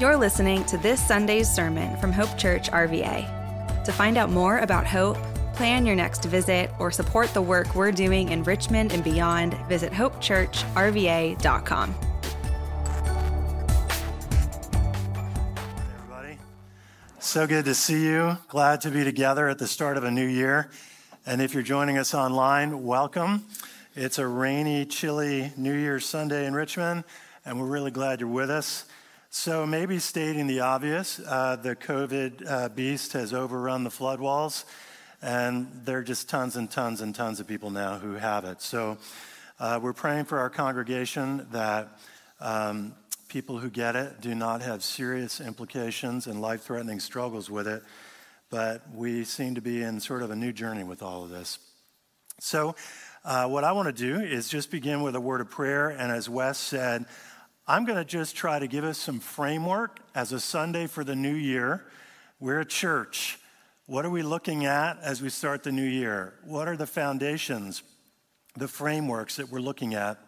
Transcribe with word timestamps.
You're 0.00 0.16
listening 0.16 0.64
to 0.64 0.76
this 0.76 1.00
Sunday's 1.00 1.48
sermon 1.48 1.96
from 1.98 2.10
Hope 2.10 2.36
Church 2.36 2.68
RVA. 2.68 3.84
To 3.84 3.92
find 3.92 4.18
out 4.18 4.28
more 4.28 4.58
about 4.58 4.88
Hope, 4.88 5.16
plan 5.54 5.86
your 5.86 5.94
next 5.94 6.24
visit, 6.24 6.72
or 6.80 6.90
support 6.90 7.32
the 7.32 7.40
work 7.40 7.76
we're 7.76 7.92
doing 7.92 8.30
in 8.30 8.42
Richmond 8.42 8.92
and 8.92 9.04
beyond, 9.04 9.54
visit 9.68 9.92
hopechurchrva.com. 9.92 11.94
Everybody, 15.96 16.38
so 17.20 17.46
good 17.46 17.64
to 17.64 17.74
see 17.76 18.04
you. 18.04 18.36
Glad 18.48 18.80
to 18.80 18.90
be 18.90 19.04
together 19.04 19.48
at 19.48 19.60
the 19.60 19.68
start 19.68 19.96
of 19.96 20.02
a 20.02 20.10
new 20.10 20.26
year. 20.26 20.70
And 21.24 21.40
if 21.40 21.54
you're 21.54 21.62
joining 21.62 21.98
us 21.98 22.14
online, 22.14 22.82
welcome. 22.82 23.44
It's 23.94 24.18
a 24.18 24.26
rainy, 24.26 24.86
chilly 24.86 25.52
New 25.56 25.72
Year's 25.72 26.04
Sunday 26.04 26.46
in 26.46 26.54
Richmond, 26.54 27.04
and 27.44 27.60
we're 27.60 27.68
really 27.68 27.92
glad 27.92 28.18
you're 28.18 28.28
with 28.28 28.50
us. 28.50 28.86
So, 29.36 29.66
maybe 29.66 29.98
stating 29.98 30.46
the 30.46 30.60
obvious, 30.60 31.18
uh, 31.18 31.56
the 31.56 31.74
COVID 31.74 32.48
uh, 32.48 32.68
beast 32.68 33.14
has 33.14 33.34
overrun 33.34 33.82
the 33.82 33.90
flood 33.90 34.20
walls, 34.20 34.64
and 35.20 35.66
there 35.84 35.98
are 35.98 36.04
just 36.04 36.28
tons 36.28 36.54
and 36.54 36.70
tons 36.70 37.00
and 37.00 37.12
tons 37.12 37.40
of 37.40 37.48
people 37.48 37.70
now 37.70 37.98
who 37.98 38.14
have 38.14 38.44
it. 38.44 38.62
So, 38.62 38.96
uh, 39.58 39.80
we're 39.82 39.92
praying 39.92 40.26
for 40.26 40.38
our 40.38 40.50
congregation 40.50 41.48
that 41.50 41.98
um, 42.38 42.94
people 43.26 43.58
who 43.58 43.70
get 43.70 43.96
it 43.96 44.20
do 44.20 44.36
not 44.36 44.62
have 44.62 44.84
serious 44.84 45.40
implications 45.40 46.28
and 46.28 46.40
life 46.40 46.62
threatening 46.62 47.00
struggles 47.00 47.50
with 47.50 47.66
it, 47.66 47.82
but 48.50 48.82
we 48.94 49.24
seem 49.24 49.56
to 49.56 49.60
be 49.60 49.82
in 49.82 49.98
sort 49.98 50.22
of 50.22 50.30
a 50.30 50.36
new 50.36 50.52
journey 50.52 50.84
with 50.84 51.02
all 51.02 51.24
of 51.24 51.30
this. 51.30 51.58
So, 52.38 52.76
uh, 53.24 53.48
what 53.48 53.64
I 53.64 53.72
want 53.72 53.88
to 53.88 53.92
do 53.92 54.20
is 54.20 54.48
just 54.48 54.70
begin 54.70 55.02
with 55.02 55.16
a 55.16 55.20
word 55.20 55.40
of 55.40 55.50
prayer, 55.50 55.88
and 55.88 56.12
as 56.12 56.28
Wes 56.28 56.56
said, 56.56 57.06
I'm 57.66 57.86
going 57.86 57.96
to 57.96 58.04
just 58.04 58.36
try 58.36 58.58
to 58.58 58.66
give 58.66 58.84
us 58.84 58.98
some 58.98 59.20
framework 59.20 60.00
as 60.14 60.32
a 60.32 60.40
Sunday 60.40 60.86
for 60.86 61.02
the 61.02 61.16
new 61.16 61.32
year. 61.32 61.86
We're 62.38 62.60
a 62.60 62.64
church. 62.66 63.38
What 63.86 64.04
are 64.04 64.10
we 64.10 64.22
looking 64.22 64.66
at 64.66 64.98
as 65.02 65.22
we 65.22 65.30
start 65.30 65.62
the 65.62 65.72
new 65.72 65.84
year? 65.84 66.34
What 66.44 66.68
are 66.68 66.76
the 66.76 66.86
foundations, 66.86 67.82
the 68.54 68.68
frameworks 68.68 69.36
that 69.36 69.50
we're 69.50 69.60
looking 69.60 69.94
at 69.94 70.18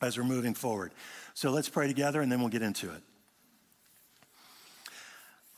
as 0.00 0.16
we're 0.16 0.24
moving 0.24 0.54
forward? 0.54 0.92
So 1.34 1.50
let's 1.50 1.68
pray 1.68 1.88
together 1.88 2.20
and 2.20 2.30
then 2.30 2.38
we'll 2.38 2.48
get 2.48 2.62
into 2.62 2.92
it. 2.92 3.02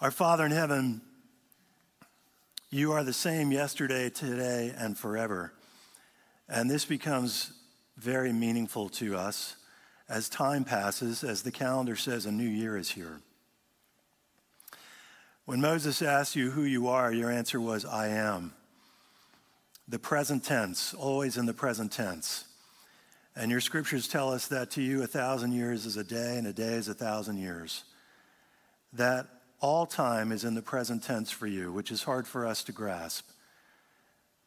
Our 0.00 0.10
Father 0.10 0.46
in 0.46 0.52
heaven, 0.52 1.02
you 2.70 2.92
are 2.92 3.04
the 3.04 3.12
same 3.12 3.52
yesterday, 3.52 4.08
today, 4.08 4.72
and 4.74 4.96
forever. 4.96 5.52
And 6.48 6.70
this 6.70 6.86
becomes 6.86 7.52
very 7.98 8.32
meaningful 8.32 8.88
to 8.88 9.18
us 9.18 9.56
as 10.10 10.28
time 10.28 10.64
passes, 10.64 11.22
as 11.22 11.42
the 11.42 11.52
calendar 11.52 11.94
says, 11.94 12.26
a 12.26 12.32
new 12.32 12.48
year 12.48 12.76
is 12.76 12.90
here. 12.90 13.20
When 15.44 15.60
Moses 15.60 16.02
asked 16.02 16.34
you 16.34 16.50
who 16.50 16.64
you 16.64 16.88
are, 16.88 17.12
your 17.12 17.30
answer 17.30 17.60
was, 17.60 17.84
I 17.84 18.08
am. 18.08 18.52
The 19.86 20.00
present 20.00 20.44
tense, 20.44 20.94
always 20.94 21.36
in 21.36 21.46
the 21.46 21.54
present 21.54 21.92
tense. 21.92 22.44
And 23.36 23.52
your 23.52 23.60
scriptures 23.60 24.08
tell 24.08 24.32
us 24.32 24.48
that 24.48 24.72
to 24.72 24.82
you 24.82 25.04
a 25.04 25.06
thousand 25.06 25.52
years 25.52 25.86
is 25.86 25.96
a 25.96 26.02
day, 26.02 26.36
and 26.36 26.46
a 26.46 26.52
day 26.52 26.74
is 26.74 26.88
a 26.88 26.94
thousand 26.94 27.38
years. 27.38 27.84
That 28.92 29.28
all 29.60 29.86
time 29.86 30.32
is 30.32 30.42
in 30.42 30.56
the 30.56 30.62
present 30.62 31.04
tense 31.04 31.30
for 31.30 31.46
you, 31.46 31.70
which 31.72 31.92
is 31.92 32.02
hard 32.02 32.26
for 32.26 32.44
us 32.44 32.64
to 32.64 32.72
grasp. 32.72 33.28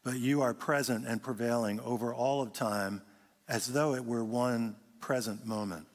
But 0.03 0.17
you 0.17 0.41
are 0.41 0.53
present 0.53 1.07
and 1.07 1.23
prevailing 1.23 1.79
over 1.79 2.13
all 2.13 2.41
of 2.41 2.51
time 2.51 3.01
as 3.47 3.67
though 3.67 3.95
it 3.95 4.03
were 4.03 4.25
one 4.25 4.75
present 5.03 5.45
moment. 5.45 5.85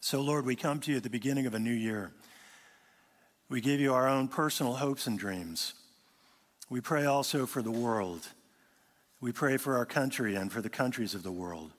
So, 0.00 0.20
Lord, 0.20 0.44
we 0.44 0.54
come 0.54 0.80
to 0.80 0.90
you 0.90 0.98
at 0.98 1.02
the 1.02 1.08
beginning 1.08 1.46
of 1.46 1.54
a 1.54 1.58
new 1.58 1.72
year. 1.72 2.12
We 3.48 3.62
give 3.62 3.80
you 3.80 3.94
our 3.94 4.06
own 4.06 4.28
personal 4.28 4.74
hopes 4.74 5.06
and 5.06 5.18
dreams. 5.18 5.72
We 6.68 6.82
pray 6.82 7.06
also 7.06 7.46
for 7.46 7.62
the 7.62 7.70
world. 7.70 8.28
We 9.22 9.32
pray 9.32 9.56
for 9.56 9.78
our 9.78 9.86
country 9.86 10.34
and 10.34 10.52
for 10.52 10.60
the 10.60 10.68
countries 10.68 11.14
of 11.14 11.22
the 11.22 11.32
world. 11.32 11.70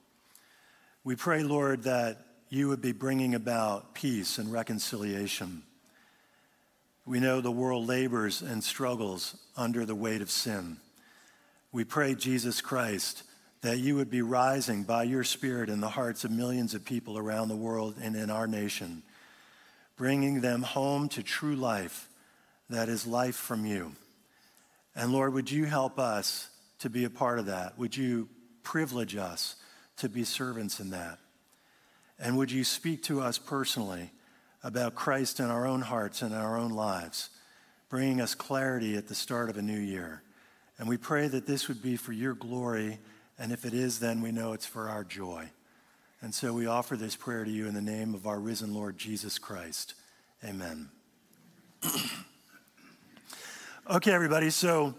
We 1.03 1.15
pray, 1.15 1.43
Lord, 1.43 1.83
that 1.83 2.17
you 2.49 2.67
would 2.69 2.81
be 2.81 2.93
bringing 2.93 3.35
about 3.35 3.93
peace 3.93 4.39
and 4.39 4.51
reconciliation. 4.51 5.61
We 7.05 7.19
know 7.19 7.41
the 7.41 7.51
world 7.51 7.85
labors 7.85 8.41
and 8.41 8.63
struggles 8.63 9.37
under 9.55 9.85
the 9.85 9.93
weight 9.93 10.23
of 10.23 10.31
sin. 10.31 10.77
We 11.71 11.83
pray, 11.83 12.15
Jesus 12.15 12.59
Christ, 12.59 13.21
that 13.61 13.79
you 13.79 13.95
would 13.95 14.09
be 14.09 14.21
rising 14.21 14.83
by 14.83 15.03
your 15.03 15.23
Spirit 15.23 15.69
in 15.69 15.81
the 15.81 15.89
hearts 15.89 16.23
of 16.23 16.31
millions 16.31 16.73
of 16.73 16.83
people 16.83 17.17
around 17.17 17.47
the 17.47 17.55
world 17.55 17.95
and 18.01 18.15
in 18.15 18.29
our 18.29 18.47
nation, 18.47 19.03
bringing 19.95 20.41
them 20.41 20.63
home 20.63 21.07
to 21.09 21.21
true 21.21 21.55
life 21.55 22.09
that 22.69 22.89
is 22.89 23.05
life 23.05 23.35
from 23.35 23.65
you. 23.65 23.91
And 24.95 25.11
Lord, 25.11 25.33
would 25.33 25.51
you 25.51 25.65
help 25.65 25.99
us 25.99 26.49
to 26.79 26.89
be 26.89 27.05
a 27.05 27.09
part 27.09 27.37
of 27.37 27.45
that? 27.45 27.77
Would 27.77 27.95
you 27.95 28.27
privilege 28.63 29.15
us 29.15 29.55
to 29.97 30.09
be 30.09 30.23
servants 30.23 30.79
in 30.79 30.89
that? 30.89 31.19
And 32.19 32.37
would 32.37 32.51
you 32.51 32.63
speak 32.63 33.03
to 33.03 33.21
us 33.21 33.37
personally 33.37 34.11
about 34.63 34.95
Christ 34.95 35.39
in 35.39 35.45
our 35.45 35.65
own 35.65 35.81
hearts 35.81 36.21
and 36.21 36.33
our 36.33 36.57
own 36.57 36.71
lives, 36.71 37.29
bringing 37.89 38.21
us 38.21 38.35
clarity 38.35 38.95
at 38.95 39.07
the 39.07 39.15
start 39.15 39.49
of 39.49 39.57
a 39.57 39.61
new 39.61 39.79
year? 39.79 40.23
And 40.79 40.87
we 40.87 40.97
pray 40.97 41.27
that 41.27 41.45
this 41.45 41.67
would 41.67 41.81
be 41.81 41.95
for 41.95 42.11
your 42.11 42.33
glory 42.33 42.99
and 43.41 43.51
if 43.51 43.65
it 43.65 43.73
is, 43.73 43.97
then 43.97 44.21
we 44.21 44.31
know 44.31 44.53
it's 44.53 44.67
for 44.67 44.87
our 44.87 45.03
joy. 45.03 45.49
And 46.21 46.31
so 46.33 46.53
we 46.53 46.67
offer 46.67 46.95
this 46.95 47.15
prayer 47.15 47.43
to 47.43 47.49
you 47.49 47.65
in 47.65 47.73
the 47.73 47.81
name 47.81 48.13
of 48.13 48.27
our 48.27 48.39
risen 48.39 48.71
Lord 48.71 48.99
Jesus 48.99 49.39
Christ. 49.39 49.95
Amen. 50.45 50.89
okay, 53.89 54.11
everybody, 54.11 54.51
so 54.51 54.93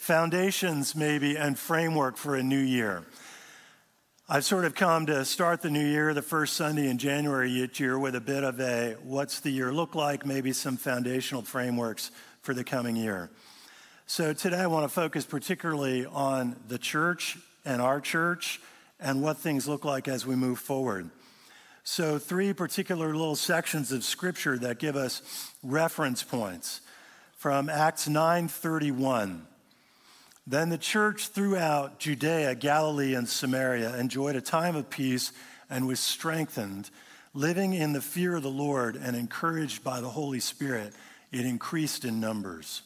foundations 0.00 0.96
maybe 0.96 1.36
and 1.36 1.56
framework 1.56 2.16
for 2.16 2.34
a 2.34 2.42
new 2.42 2.58
year. 2.58 3.04
I've 4.28 4.44
sort 4.44 4.64
of 4.64 4.74
come 4.74 5.06
to 5.06 5.24
start 5.24 5.62
the 5.62 5.70
new 5.70 5.86
year 5.86 6.12
the 6.12 6.22
first 6.22 6.54
Sunday 6.54 6.90
in 6.90 6.98
January 6.98 7.52
each 7.52 7.78
year 7.78 7.96
with 7.96 8.16
a 8.16 8.20
bit 8.20 8.42
of 8.42 8.58
a 8.58 8.96
what's 9.04 9.38
the 9.38 9.50
year 9.50 9.72
look 9.72 9.94
like, 9.94 10.26
maybe 10.26 10.52
some 10.52 10.76
foundational 10.76 11.42
frameworks 11.42 12.10
for 12.42 12.52
the 12.52 12.64
coming 12.64 12.96
year. 12.96 13.30
So 14.06 14.32
today 14.32 14.58
I 14.58 14.66
want 14.66 14.86
to 14.86 14.88
focus 14.88 15.24
particularly 15.24 16.04
on 16.04 16.56
the 16.66 16.76
church 16.76 17.38
and 17.64 17.80
our 17.80 18.00
church 18.00 18.60
and 18.98 19.22
what 19.22 19.38
things 19.38 19.66
look 19.66 19.84
like 19.84 20.08
as 20.08 20.26
we 20.26 20.36
move 20.36 20.58
forward. 20.58 21.10
So, 21.82 22.18
three 22.18 22.52
particular 22.52 23.14
little 23.14 23.36
sections 23.36 23.90
of 23.90 24.04
scripture 24.04 24.58
that 24.58 24.78
give 24.78 24.96
us 24.96 25.50
reference 25.62 26.22
points 26.22 26.80
from 27.36 27.68
Acts 27.68 28.06
9:31. 28.06 29.46
Then 30.46 30.68
the 30.68 30.78
church 30.78 31.28
throughout 31.28 31.98
Judea, 31.98 32.54
Galilee, 32.54 33.14
and 33.14 33.28
Samaria 33.28 33.96
enjoyed 33.96 34.36
a 34.36 34.40
time 34.40 34.76
of 34.76 34.90
peace 34.90 35.32
and 35.70 35.86
was 35.86 36.00
strengthened, 36.00 36.90
living 37.32 37.72
in 37.72 37.92
the 37.92 38.02
fear 38.02 38.36
of 38.36 38.42
the 38.42 38.50
Lord 38.50 38.96
and 38.96 39.16
encouraged 39.16 39.84
by 39.84 40.00
the 40.00 40.10
Holy 40.10 40.40
Spirit. 40.40 40.92
It 41.32 41.46
increased 41.46 42.04
in 42.04 42.20
numbers. 42.20 42.82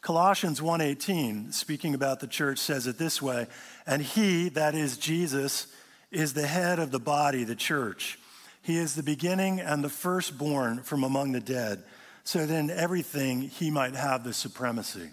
Colossians 0.00 0.62
1:18 0.62 1.52
speaking 1.52 1.94
about 1.94 2.20
the 2.20 2.26
church 2.26 2.58
says 2.58 2.86
it 2.86 2.96
this 2.96 3.20
way, 3.20 3.46
and 3.86 4.00
he 4.00 4.48
that 4.50 4.74
is 4.74 4.96
Jesus 4.96 5.66
is 6.10 6.32
the 6.32 6.46
head 6.46 6.78
of 6.78 6.90
the 6.90 6.98
body 6.98 7.44
the 7.44 7.54
church. 7.54 8.18
He 8.62 8.78
is 8.78 8.94
the 8.94 9.02
beginning 9.02 9.60
and 9.60 9.84
the 9.84 9.90
firstborn 9.90 10.82
from 10.82 11.04
among 11.04 11.32
the 11.32 11.40
dead, 11.40 11.84
so 12.24 12.46
that 12.46 12.54
in 12.54 12.70
everything 12.70 13.42
he 13.42 13.70
might 13.70 13.94
have 13.94 14.24
the 14.24 14.32
supremacy. 14.32 15.10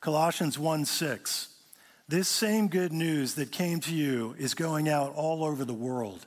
Colossians 0.00 0.56
1:6 0.56 1.48
This 2.08 2.28
same 2.28 2.68
good 2.68 2.92
news 2.92 3.34
that 3.34 3.50
came 3.50 3.80
to 3.80 3.94
you 3.94 4.36
is 4.38 4.54
going 4.54 4.88
out 4.88 5.14
all 5.14 5.44
over 5.44 5.64
the 5.64 5.74
world. 5.74 6.26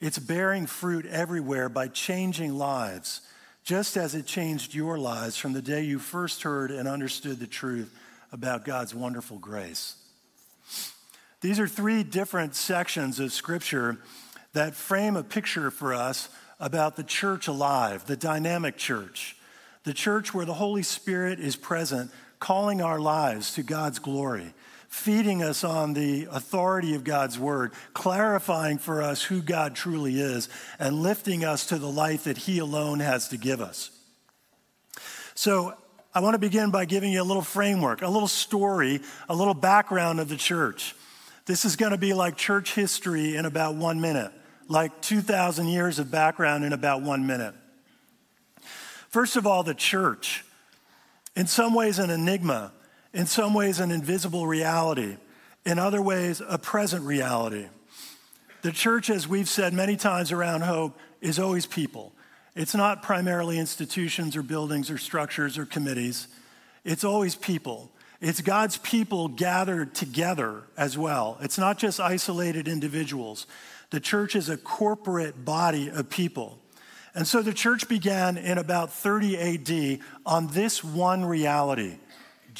It's 0.00 0.18
bearing 0.18 0.66
fruit 0.66 1.06
everywhere 1.06 1.70
by 1.70 1.88
changing 1.88 2.56
lives 2.58 3.22
just 3.64 3.96
as 3.96 4.14
it 4.14 4.26
changed 4.26 4.74
your 4.74 4.98
lives 4.98 5.36
from 5.36 5.52
the 5.52 5.62
day 5.62 5.84
you 5.84 5.98
first 5.98 6.42
heard 6.42 6.70
and 6.70 6.88
understood 6.88 7.38
the 7.38 7.46
truth 7.46 7.94
about 8.32 8.64
God's 8.64 8.94
wonderful 8.94 9.38
grace. 9.38 9.96
These 11.40 11.58
are 11.58 11.68
three 11.68 12.02
different 12.02 12.54
sections 12.54 13.18
of 13.18 13.32
Scripture 13.32 13.98
that 14.52 14.74
frame 14.74 15.16
a 15.16 15.22
picture 15.22 15.70
for 15.70 15.94
us 15.94 16.28
about 16.58 16.96
the 16.96 17.04
church 17.04 17.48
alive, 17.48 18.06
the 18.06 18.16
dynamic 18.16 18.76
church, 18.76 19.36
the 19.84 19.94
church 19.94 20.34
where 20.34 20.44
the 20.44 20.54
Holy 20.54 20.82
Spirit 20.82 21.40
is 21.40 21.56
present, 21.56 22.10
calling 22.38 22.82
our 22.82 23.00
lives 23.00 23.54
to 23.54 23.62
God's 23.62 23.98
glory 23.98 24.52
feeding 24.90 25.42
us 25.42 25.64
on 25.64 25.94
the 25.94 26.26
authority 26.30 26.94
of 26.94 27.04
God's 27.04 27.38
word, 27.38 27.72
clarifying 27.94 28.76
for 28.76 29.00
us 29.00 29.22
who 29.22 29.40
God 29.40 29.74
truly 29.74 30.20
is, 30.20 30.48
and 30.78 31.00
lifting 31.00 31.44
us 31.44 31.66
to 31.66 31.78
the 31.78 31.88
life 31.88 32.24
that 32.24 32.36
He 32.36 32.58
alone 32.58 33.00
has 33.00 33.28
to 33.28 33.38
give 33.38 33.60
us. 33.62 33.90
So, 35.34 35.72
I 36.12 36.18
want 36.20 36.34
to 36.34 36.38
begin 36.38 36.72
by 36.72 36.86
giving 36.86 37.12
you 37.12 37.22
a 37.22 37.24
little 37.24 37.40
framework, 37.40 38.02
a 38.02 38.08
little 38.08 38.28
story, 38.28 39.00
a 39.28 39.34
little 39.34 39.54
background 39.54 40.18
of 40.18 40.28
the 40.28 40.36
church. 40.36 40.96
This 41.46 41.64
is 41.64 41.76
going 41.76 41.92
to 41.92 41.98
be 41.98 42.14
like 42.14 42.36
church 42.36 42.74
history 42.74 43.36
in 43.36 43.46
about 43.46 43.76
one 43.76 44.00
minute. 44.00 44.32
like 44.70 45.00
2,000 45.02 45.66
years 45.66 45.98
of 45.98 46.10
background 46.10 46.64
in 46.64 46.72
about 46.72 47.02
one 47.02 47.26
minute. 47.26 47.54
First 49.08 49.36
of 49.36 49.46
all, 49.46 49.64
the 49.64 49.74
church. 49.74 50.44
In 51.34 51.48
some 51.48 51.74
ways, 51.74 51.98
an 51.98 52.08
enigma, 52.08 52.72
in 53.12 53.26
some 53.26 53.54
ways, 53.54 53.80
an 53.80 53.90
invisible 53.90 54.46
reality, 54.46 55.16
in 55.64 55.78
other 55.78 56.00
ways, 56.00 56.40
a 56.46 56.58
present 56.58 57.04
reality. 57.04 57.66
The 58.62 58.72
church, 58.72 59.10
as 59.10 59.26
we've 59.26 59.48
said 59.48 59.72
many 59.72 59.96
times 59.96 60.32
around 60.32 60.62
Hope, 60.62 60.98
is 61.20 61.38
always 61.38 61.66
people. 61.66 62.12
It's 62.54 62.74
not 62.74 63.02
primarily 63.02 63.58
institutions 63.58 64.36
or 64.36 64.42
buildings 64.42 64.90
or 64.90 64.98
structures 64.98 65.56
or 65.56 65.64
committees. 65.64 66.28
It's 66.84 67.04
always 67.04 67.34
people. 67.34 67.90
It's 68.20 68.40
God's 68.40 68.76
people 68.76 69.28
gathered 69.28 69.94
together 69.94 70.64
as 70.76 70.98
well. 70.98 71.38
It's 71.40 71.58
not 71.58 71.78
just 71.78 72.00
isolated 72.00 72.68
individuals. 72.68 73.46
The 73.90 74.00
church 74.00 74.36
is 74.36 74.48
a 74.48 74.56
corporate 74.56 75.44
body 75.44 75.88
of 75.88 76.10
people. 76.10 76.58
And 77.14 77.26
so 77.26 77.42
the 77.42 77.54
church 77.54 77.88
began 77.88 78.36
in 78.36 78.58
about 78.58 78.92
30 78.92 79.38
AD 79.38 80.00
on 80.26 80.48
this 80.48 80.84
one 80.84 81.24
reality 81.24 81.96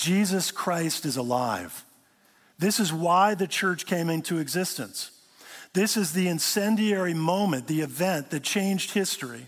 Jesus 0.01 0.51
Christ 0.51 1.05
is 1.05 1.19
alive. 1.19 1.85
This 2.59 2.81
is 2.81 2.91
why 2.91 3.35
the 3.35 3.47
church 3.47 3.85
came 3.85 4.09
into 4.09 4.39
existence. 4.39 5.11
This 5.75 5.99
is 5.99 6.13
the 6.13 6.27
incendiary 6.27 7.13
moment, 7.13 7.67
the 7.67 7.83
event 7.83 8.31
that 8.31 8.43
changed 8.43 8.93
history. 8.93 9.47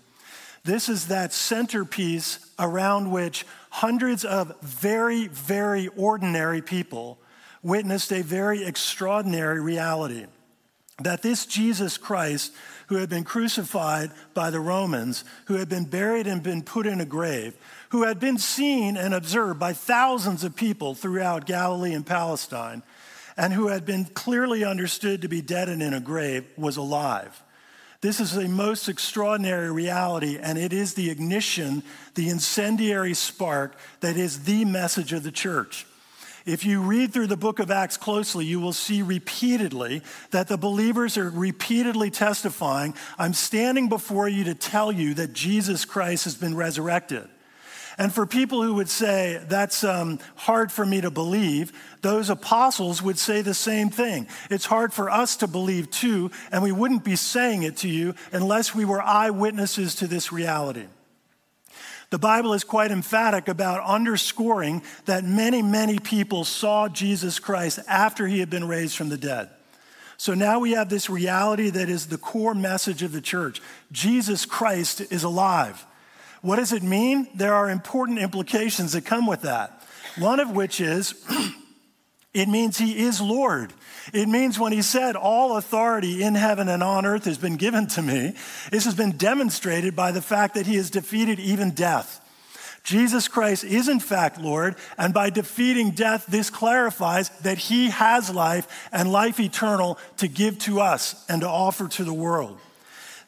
This 0.63 0.91
is 0.91 1.09
that 1.09 1.33
centerpiece 1.33 2.39
around 2.59 3.11
which 3.11 3.47
hundreds 3.71 4.27
of 4.27 4.55
very, 4.61 5.27
very 5.27 5.89
ordinary 5.89 6.61
people 6.61 7.19
witnessed 7.63 8.13
a 8.13 8.23
very 8.23 8.63
extraordinary 8.63 9.61
reality 9.61 10.27
that 11.01 11.23
this 11.23 11.47
Jesus 11.47 11.97
Christ, 11.97 12.53
who 12.89 12.97
had 12.97 13.09
been 13.09 13.25
crucified 13.25 14.11
by 14.35 14.51
the 14.51 14.61
Romans, 14.61 15.25
who 15.47 15.55
had 15.55 15.69
been 15.69 15.85
buried 15.85 16.27
and 16.27 16.43
been 16.43 16.63
put 16.63 16.87
in 16.87 17.01
a 17.01 17.07
grave, 17.07 17.55
who 17.91 18.05
had 18.05 18.19
been 18.19 18.39
seen 18.39 18.97
and 18.97 19.15
observed 19.15 19.59
by 19.59 19.73
thousands 19.73 20.45
of 20.45 20.57
people 20.57 20.95
throughout 20.95 21.47
Galilee 21.47 21.95
and 21.95 22.07
Palestine, 22.07 22.83
and 23.37 23.53
who 23.53 23.69
had 23.69 23.85
been 23.85 24.05
clearly 24.05 24.65
understood 24.65 25.23
to 25.23 25.29
be 25.29 25.41
dead 25.41 25.69
and 25.69 25.83
in 25.83 25.95
a 25.95 26.01
grave, 26.01 26.45
was 26.57 26.77
alive. 26.77 27.43
This 28.03 28.19
is 28.19 28.37
a 28.37 28.49
most 28.49 28.89
extraordinary 28.89 29.71
reality, 29.71 30.37
and 30.37 30.59
it 30.59 30.73
is 30.73 30.95
the 30.95 31.09
ignition, 31.09 31.85
the 32.15 32.29
incendiary 32.29 33.15
spark 33.15 33.77
that 34.01 34.17
is 34.17 34.43
the 34.43 34.65
message 34.65 35.13
of 35.13 35.23
the 35.23 35.31
church. 35.31 35.87
If 36.45 36.65
you 36.65 36.81
read 36.81 37.13
through 37.13 37.29
the 37.29 37.37
book 37.37 37.59
of 37.61 37.71
Acts 37.71 37.97
closely, 37.97 38.45
you 38.45 38.59
will 38.61 38.73
see 38.73 39.03
repeatedly 39.03 40.03
that 40.31 40.49
the 40.49 40.57
believers 40.57 41.17
are 41.17 41.31
repeatedly 41.31 42.11
testifying 42.11 42.95
I'm 43.19 43.35
standing 43.35 43.89
before 43.89 44.29
you 44.29 44.45
to 44.45 44.55
tell 44.55 44.91
you 44.91 45.15
that 45.15 45.33
Jesus 45.33 45.85
Christ 45.85 46.25
has 46.25 46.35
been 46.35 46.57
resurrected. 46.57 47.29
And 47.99 48.13
for 48.13 48.27
people 48.27 48.63
who 48.63 48.75
would 48.75 48.89
say, 48.89 49.41
that's 49.49 49.85
um, 49.85 50.19
hard 50.35 50.73
for 50.73 50.85
me 50.85 51.03
to 51.03 51.11
believe, 51.11 51.73
those 52.01 52.31
apostles 52.31 53.03
would 53.03 53.19
say 53.19 53.43
the 53.43 53.55
same 53.55 53.91
thing. 53.91 54.27
It's 54.51 54.65
hard 54.65 54.93
for 54.93 55.11
us 55.11 55.37
to 55.37 55.47
believe 55.47 55.91
too, 55.91 56.31
and 56.51 56.63
we 56.63 56.73
wouldn't 56.73 57.05
be 57.05 57.17
saying 57.17 57.63
it 57.65 57.77
to 57.79 57.89
you 57.89 58.15
unless 58.33 58.75
we 58.75 58.85
were 58.85 59.03
eyewitnesses 59.03 59.95
to 59.97 60.07
this 60.07 60.33
reality. 60.33 60.87
The 62.13 62.19
Bible 62.19 62.53
is 62.53 62.63
quite 62.63 62.91
emphatic 62.91 63.49
about 63.49 63.83
underscoring 63.87 64.83
that 65.07 65.25
many, 65.25 65.63
many 65.63 65.99
people 65.99 66.45
saw 66.45 66.87
Jesus 66.87 67.39
Christ 67.39 67.79
after 67.89 68.27
he 68.27 68.41
had 68.41 68.51
been 68.51 68.69
raised 68.69 68.99
from 68.99 69.09
the 69.09 69.17
dead. 69.17 69.49
So 70.19 70.35
now 70.35 70.59
we 70.59 70.73
have 70.73 70.91
this 70.91 71.09
reality 71.09 71.71
that 71.71 71.89
is 71.89 72.09
the 72.09 72.19
core 72.19 72.55
message 72.55 73.03
of 73.03 73.13
the 73.13 73.23
church 73.23 73.63
Jesus 73.93 74.45
Christ 74.45 75.01
is 75.11 75.25
alive. 75.25 75.87
What 76.43 76.57
does 76.57 76.75
it 76.75 76.83
mean? 76.83 77.29
There 77.35 77.55
are 77.55 77.71
important 77.71 78.19
implications 78.19 78.93
that 78.93 79.07
come 79.07 79.27
with 79.27 79.41
that. 79.41 79.83
One 80.19 80.39
of 80.39 80.51
which 80.51 80.83
is 80.83 81.15
it 82.35 82.49
means 82.49 82.79
he 82.79 83.05
is 83.05 83.21
Lord. 83.21 83.73
It 84.13 84.29
means 84.29 84.59
when 84.59 84.73
he 84.73 84.83
said, 84.83 85.17
All 85.17 85.57
authority 85.57 86.23
in 86.23 86.35
heaven 86.35 86.69
and 86.69 86.83
on 86.83 87.05
earth 87.05 87.27
has 87.27 87.39
been 87.39 87.57
given 87.57 87.87
to 87.89 88.03
me, 88.03 88.35
this 88.71 88.85
has 88.87 88.95
been 88.95 89.13
demonstrated 89.13 89.95
by 89.95 90.13
the 90.13 90.23
fact 90.23 90.55
that 90.55 90.67
he 90.67 90.77
has 90.77 90.91
defeated 90.91 91.39
even 91.39 91.71
death. 91.71 92.21
Jesus 92.85 93.29
Christ 93.29 93.63
is 93.65 93.89
in 93.89 94.01
fact 94.01 94.41
Lord, 94.41 94.77
and 94.99 95.15
by 95.15 95.31
defeating 95.31 95.93
death, 95.93 96.27
this 96.27 96.51
clarifies 96.51 97.29
that 97.41 97.59
he 97.59 97.91
has 97.91 98.29
life 98.29 98.89
and 98.91 99.13
life 99.13 99.39
eternal 99.39 99.99
to 100.17 100.27
give 100.27 100.59
to 100.61 100.81
us 100.81 101.25
and 101.29 101.43
to 101.43 101.49
offer 101.49 101.87
to 101.89 102.05
the 102.05 102.15
world. 102.15 102.59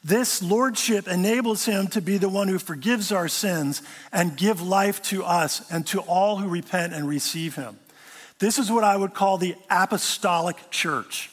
This 0.03 0.43
lordship 0.43 1.09
enables 1.09 1.65
him 1.65 1.87
to 1.89 2.03
be 2.03 2.19
the 2.19 2.29
one 2.29 2.49
who 2.49 2.59
forgives 2.59 3.13
our 3.13 3.29
sins 3.29 3.81
and 4.13 4.37
give 4.37 4.61
life 4.61 5.03
to 5.05 5.25
us 5.25 5.71
and 5.71 5.87
to 5.89 6.01
all 6.01 6.37
who 6.37 6.49
repent 6.49 6.93
and 6.93 7.09
receive 7.09 7.55
him. 7.55 7.79
This 8.39 8.59
is 8.59 8.71
what 8.71 8.85
I 8.85 8.97
would 8.97 9.15
call 9.15 9.39
the 9.39 9.55
apostolic 9.71 10.71
church. 10.71 11.31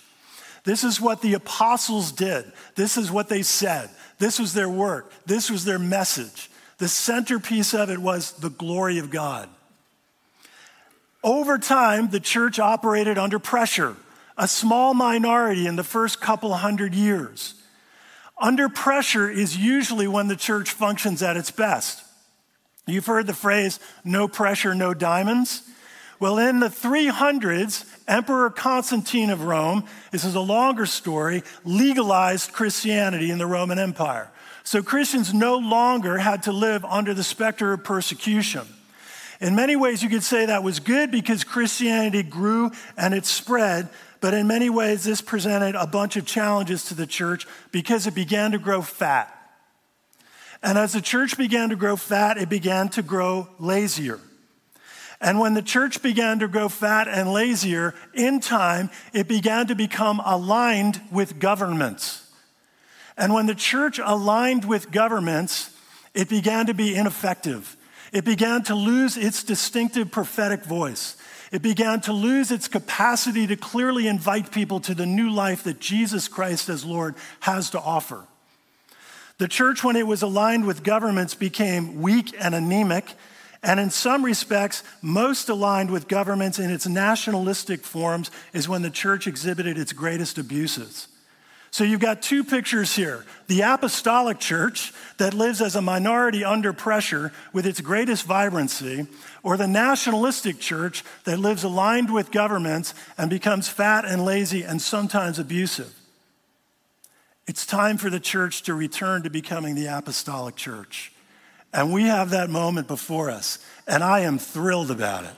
This 0.63 0.83
is 0.83 1.01
what 1.01 1.21
the 1.21 1.33
apostles 1.33 2.11
did. 2.11 2.51
This 2.75 2.97
is 2.97 3.11
what 3.11 3.29
they 3.29 3.41
said. 3.41 3.89
This 4.19 4.39
was 4.39 4.53
their 4.53 4.69
work. 4.69 5.11
This 5.25 5.49
was 5.49 5.65
their 5.65 5.79
message. 5.79 6.51
The 6.77 6.87
centerpiece 6.87 7.73
of 7.73 7.89
it 7.89 7.99
was 7.99 8.33
the 8.33 8.49
glory 8.49 8.99
of 8.99 9.09
God. 9.09 9.49
Over 11.23 11.57
time, 11.57 12.09
the 12.09 12.19
church 12.19 12.59
operated 12.59 13.17
under 13.17 13.39
pressure, 13.39 13.95
a 14.37 14.47
small 14.47 14.93
minority 14.93 15.67
in 15.67 15.75
the 15.75 15.83
first 15.83 16.21
couple 16.21 16.53
hundred 16.53 16.95
years. 16.95 17.55
Under 18.39 18.69
pressure 18.69 19.29
is 19.29 19.55
usually 19.55 20.07
when 20.07 20.27
the 20.27 20.35
church 20.35 20.71
functions 20.71 21.21
at 21.21 21.37
its 21.37 21.51
best. 21.51 22.03
You've 22.87 23.05
heard 23.05 23.27
the 23.27 23.33
phrase, 23.33 23.79
no 24.03 24.27
pressure, 24.27 24.73
no 24.73 24.95
diamonds. 24.95 25.61
Well, 26.21 26.37
in 26.37 26.59
the 26.59 26.67
300s, 26.67 27.83
Emperor 28.07 28.51
Constantine 28.51 29.31
of 29.31 29.41
Rome, 29.41 29.85
this 30.11 30.23
is 30.23 30.35
a 30.35 30.39
longer 30.39 30.85
story, 30.85 31.41
legalized 31.65 32.53
Christianity 32.53 33.31
in 33.31 33.39
the 33.39 33.47
Roman 33.47 33.79
Empire. 33.79 34.29
So 34.63 34.83
Christians 34.83 35.33
no 35.33 35.57
longer 35.57 36.19
had 36.19 36.43
to 36.43 36.51
live 36.51 36.85
under 36.85 37.15
the 37.15 37.23
specter 37.23 37.73
of 37.73 37.83
persecution. 37.83 38.67
In 39.39 39.55
many 39.55 39.75
ways, 39.75 40.03
you 40.03 40.09
could 40.09 40.21
say 40.21 40.45
that 40.45 40.61
was 40.61 40.79
good 40.79 41.09
because 41.09 41.43
Christianity 41.43 42.21
grew 42.21 42.69
and 42.95 43.15
it 43.15 43.25
spread, 43.25 43.89
but 44.19 44.35
in 44.35 44.45
many 44.45 44.69
ways, 44.69 45.03
this 45.03 45.21
presented 45.21 45.73
a 45.73 45.87
bunch 45.87 46.17
of 46.17 46.27
challenges 46.27 46.85
to 46.85 46.93
the 46.93 47.07
church 47.07 47.47
because 47.71 48.05
it 48.05 48.13
began 48.13 48.51
to 48.51 48.59
grow 48.59 48.83
fat. 48.83 49.35
And 50.61 50.77
as 50.77 50.93
the 50.93 51.01
church 51.01 51.35
began 51.35 51.69
to 51.69 51.75
grow 51.75 51.95
fat, 51.95 52.37
it 52.37 52.47
began 52.47 52.89
to 52.89 53.01
grow 53.01 53.47
lazier. 53.57 54.19
And 55.21 55.39
when 55.39 55.53
the 55.53 55.61
church 55.61 56.01
began 56.01 56.39
to 56.39 56.47
grow 56.47 56.67
fat 56.67 57.07
and 57.07 57.31
lazier, 57.31 57.93
in 58.13 58.39
time, 58.39 58.89
it 59.13 59.27
began 59.27 59.67
to 59.67 59.75
become 59.75 60.19
aligned 60.25 60.99
with 61.11 61.39
governments. 61.39 62.27
And 63.15 63.31
when 63.31 63.45
the 63.45 63.53
church 63.53 63.99
aligned 64.03 64.65
with 64.65 64.89
governments, 64.89 65.77
it 66.15 66.27
began 66.27 66.65
to 66.65 66.73
be 66.73 66.95
ineffective. 66.95 67.77
It 68.11 68.25
began 68.25 68.63
to 68.63 68.75
lose 68.75 69.15
its 69.15 69.43
distinctive 69.43 70.11
prophetic 70.11 70.65
voice. 70.65 71.17
It 71.51 71.61
began 71.61 72.01
to 72.01 72.13
lose 72.13 72.49
its 72.49 72.67
capacity 72.67 73.45
to 73.45 73.55
clearly 73.55 74.07
invite 74.07 74.51
people 74.51 74.79
to 74.81 74.95
the 74.95 75.05
new 75.05 75.29
life 75.29 75.63
that 75.65 75.79
Jesus 75.79 76.27
Christ 76.27 76.67
as 76.67 76.83
Lord 76.83 77.13
has 77.41 77.69
to 77.71 77.79
offer. 77.79 78.25
The 79.37 79.47
church, 79.47 79.83
when 79.83 79.95
it 79.95 80.07
was 80.07 80.21
aligned 80.21 80.65
with 80.65 80.83
governments, 80.83 81.35
became 81.35 82.01
weak 82.01 82.33
and 82.39 82.55
anemic, 82.55 83.13
and 83.63 83.79
in 83.79 83.91
some 83.91 84.25
respects, 84.25 84.83
most 85.01 85.47
aligned 85.47 85.91
with 85.91 86.07
governments 86.07 86.57
in 86.57 86.71
its 86.71 86.87
nationalistic 86.87 87.83
forms 87.83 88.31
is 88.53 88.67
when 88.67 88.81
the 88.81 88.89
church 88.89 89.27
exhibited 89.27 89.77
its 89.77 89.93
greatest 89.93 90.37
abuses. 90.39 91.07
So 91.69 91.85
you've 91.85 92.01
got 92.01 92.21
two 92.21 92.43
pictures 92.43 92.95
here 92.95 93.25
the 93.47 93.61
apostolic 93.61 94.39
church 94.39 94.93
that 95.17 95.33
lives 95.33 95.61
as 95.61 95.75
a 95.75 95.81
minority 95.81 96.43
under 96.43 96.73
pressure 96.73 97.31
with 97.53 97.65
its 97.65 97.81
greatest 97.81 98.25
vibrancy, 98.25 99.07
or 99.43 99.57
the 99.57 99.67
nationalistic 99.67 100.59
church 100.59 101.03
that 101.25 101.39
lives 101.39 101.63
aligned 101.63 102.11
with 102.11 102.31
governments 102.31 102.93
and 103.17 103.29
becomes 103.29 103.69
fat 103.69 104.05
and 104.05 104.25
lazy 104.25 104.63
and 104.63 104.81
sometimes 104.81 105.37
abusive. 105.37 105.93
It's 107.47 107.65
time 107.65 107.97
for 107.97 108.09
the 108.09 108.19
church 108.19 108.63
to 108.63 108.73
return 108.73 109.23
to 109.23 109.29
becoming 109.29 109.75
the 109.75 109.85
apostolic 109.85 110.55
church. 110.55 111.11
And 111.73 111.93
we 111.93 112.03
have 112.03 112.31
that 112.31 112.49
moment 112.49 112.87
before 112.87 113.29
us, 113.29 113.59
and 113.87 114.03
I 114.03 114.21
am 114.21 114.37
thrilled 114.37 114.91
about 114.91 115.23
it. 115.23 115.33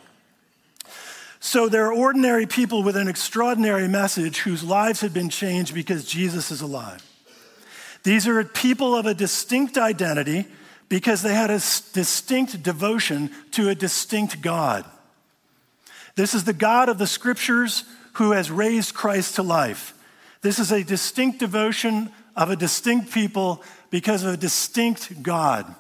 So 1.40 1.68
there 1.68 1.86
are 1.86 1.94
ordinary 1.94 2.46
people 2.46 2.84
with 2.84 2.96
an 2.96 3.08
extraordinary 3.08 3.88
message 3.88 4.40
whose 4.40 4.64
lives 4.64 5.02
have 5.02 5.14
been 5.14 5.30
changed 5.30 5.74
because 5.74 6.06
Jesus 6.06 6.52
is 6.52 6.62
alive. 6.62 7.06
These 8.04 8.28
are 8.28 8.44
people 8.44 8.96
of 8.96 9.06
a 9.06 9.14
distinct 9.14 9.78
identity 9.78 10.46
because 10.90 11.22
they 11.22 11.34
had 11.34 11.50
a 11.50 11.56
distinct 11.94 12.64
devotion 12.64 13.30
to 13.52 13.70
a 13.70 13.76
distinct 13.76 14.42
God. 14.42 14.86
This 16.16 16.34
is 16.34 16.44
the 16.44 16.54
God 16.54 16.90
of 16.90 16.98
the 16.98 17.08
scriptures 17.08 17.84
who 18.14 18.32
has 18.32 18.52
raised 18.52 18.94
Christ 18.94 19.36
to 19.36 19.44
life. 19.44 19.94
This 20.42 20.60
is 20.60 20.72
a 20.72 20.84
distinct 20.84 21.40
devotion 21.40 22.12
of 22.36 22.50
a 22.52 22.56
distinct 22.56 23.12
people 23.12 23.64
because 23.90 24.24
of 24.24 24.34
a 24.34 24.38
distinct 24.38 25.24
God. 25.24 25.74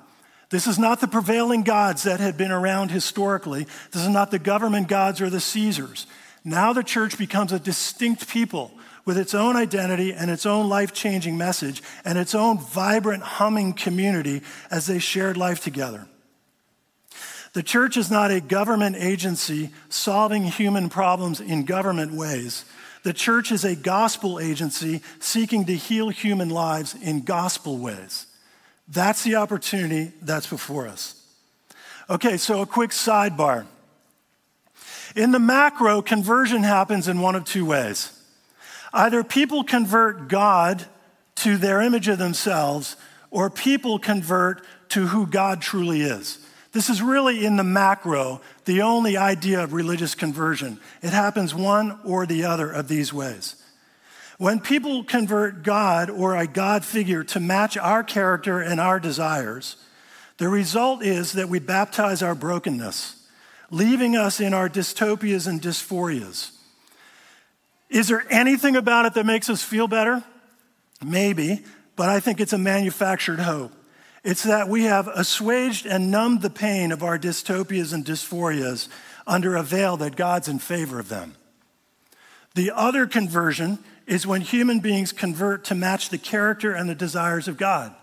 This 0.54 0.68
is 0.68 0.78
not 0.78 1.02
the 1.02 1.08
prevailing 1.08 1.64
gods 1.64 2.04
that 2.04 2.20
had 2.20 2.38
been 2.38 2.52
around 2.52 2.92
historically. 2.92 3.66
This 3.90 4.04
is 4.04 4.10
not 4.10 4.30
the 4.30 4.38
government 4.38 4.88
gods 4.88 5.20
or 5.20 5.32
the 5.32 5.40
Caesars. 5.40 6.06
Now 6.46 6.74
the 6.74 6.84
church 6.84 7.18
becomes 7.18 7.52
a 7.52 7.58
distinct 7.58 8.30
people 8.30 8.72
with 9.04 9.18
its 9.18 9.34
own 9.34 9.56
identity 9.56 10.14
and 10.14 10.30
its 10.30 10.46
own 10.46 10.70
life 10.70 10.94
changing 10.94 11.40
message 11.40 11.82
and 12.06 12.20
its 12.20 12.36
own 12.36 12.60
vibrant, 12.60 13.24
humming 13.24 13.74
community 13.74 14.44
as 14.70 14.86
they 14.86 15.00
shared 15.00 15.38
life 15.38 15.60
together. 15.60 16.06
The 17.54 17.64
church 17.64 17.98
is 17.98 18.12
not 18.12 18.30
a 18.30 18.40
government 18.40 18.96
agency 18.98 19.72
solving 19.90 20.44
human 20.44 20.88
problems 20.88 21.42
in 21.42 21.66
government 21.66 22.14
ways. 22.14 22.64
The 23.02 23.14
church 23.14 23.52
is 23.52 23.66
a 23.66 23.76
gospel 23.76 24.40
agency 24.40 25.02
seeking 25.20 25.66
to 25.66 25.76
heal 25.76 26.10
human 26.10 26.50
lives 26.50 26.94
in 26.94 27.24
gospel 27.24 27.80
ways. 27.80 28.28
That's 28.88 29.24
the 29.24 29.36
opportunity 29.36 30.12
that's 30.22 30.48
before 30.48 30.88
us. 30.88 31.20
Okay, 32.10 32.38
so 32.38 32.62
a 32.62 32.66
quick 32.66 32.92
sidebar. 32.92 33.66
In 35.16 35.32
the 35.32 35.40
macro, 35.40 36.02
conversion 36.02 36.63
happens 36.63 37.08
in 37.08 37.22
one 37.22 37.36
of 37.36 37.46
two 37.46 37.66
ways. 37.66 38.12
Either 38.92 39.24
people 39.24 39.63
convert 39.63 40.28
God 40.28 40.86
to 41.36 41.58
their 41.58 41.82
image 41.82 42.08
of 42.08 42.18
themselves, 42.18 42.96
or 43.32 43.50
people 43.50 44.00
convert 44.00 44.63
to 44.90 45.08
who 45.08 45.25
God 45.25 45.62
truly 45.62 46.02
is. 46.02 46.40
This 46.72 46.90
is 46.90 47.02
really 47.02 47.46
in 47.46 47.56
the 47.56 47.63
macro 47.63 48.42
the 48.66 48.82
only 48.82 49.16
idea 49.16 49.63
of 49.63 49.74
religious 49.74 50.16
conversion. 50.16 50.80
It 51.02 51.12
happens 51.12 51.54
one 51.54 52.00
or 52.04 52.25
the 52.25 52.44
other 52.46 52.72
of 52.72 52.88
these 52.88 53.13
ways. 53.13 53.56
When 54.44 54.60
people 54.60 55.06
convert 55.06 55.64
God 55.64 56.10
or 56.10 56.36
a 56.36 56.46
God 56.46 56.84
figure 56.84 57.24
to 57.24 57.40
match 57.40 57.78
our 57.78 58.04
character 58.04 58.60
and 58.60 58.78
our 58.78 59.00
desires, 59.00 59.78
the 60.38 60.50
result 60.50 61.02
is 61.02 61.32
that 61.32 61.48
we 61.48 61.60
baptize 61.60 62.22
our 62.22 62.36
brokenness, 62.36 63.26
leaving 63.72 64.18
us 64.18 64.42
in 64.42 64.54
our 64.54 64.68
dystopias 64.68 65.48
and 65.48 65.62
dysphorias. 65.62 66.52
Is 67.90 68.10
there 68.10 68.26
anything 68.30 68.76
about 68.76 69.06
it 69.06 69.14
that 69.14 69.26
makes 69.26 69.50
us 69.50 69.64
feel 69.64 69.88
better? 69.88 70.22
Maybe, 71.02 71.64
but 71.96 72.10
I 72.10 72.20
think 72.20 72.42
it's 72.42 72.52
a 72.52 72.58
manufactured 72.58 73.40
hope. 73.40 73.72
It's 74.26 74.44
that 74.44 74.68
we 74.68 74.84
have 74.84 75.08
assuaged 75.08 75.86
and 75.86 76.12
numbed 76.12 76.42
the 76.42 76.50
pain 76.50 76.92
of 76.92 77.02
our 77.02 77.18
dystopias 77.18 77.94
and 77.94 78.04
dysphorias 78.04 78.90
under 79.26 79.56
a 79.56 79.64
veil 79.64 79.96
that 79.96 80.18
God's 80.18 80.50
in 80.50 80.60
favor 80.60 81.00
of 81.00 81.08
them. 81.08 81.36
The 82.56 82.72
other 82.72 83.08
conversion 83.08 83.80
is 84.06 84.28
when 84.28 84.42
human 84.42 84.80
beings 84.80 85.12
convert 85.12 85.66
to 85.66 85.76
match 85.76 86.10
the 86.10 86.18
character 86.18 86.74
and 86.74 86.90
the 86.90 86.96
desires 86.96 87.48
of 87.48 87.58
God. 87.58 87.94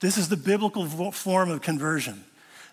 This 0.00 0.18
is 0.18 0.28
the 0.28 0.36
biblical 0.36 0.86
form 1.12 1.50
of 1.50 1.62
conversion. 1.62 2.24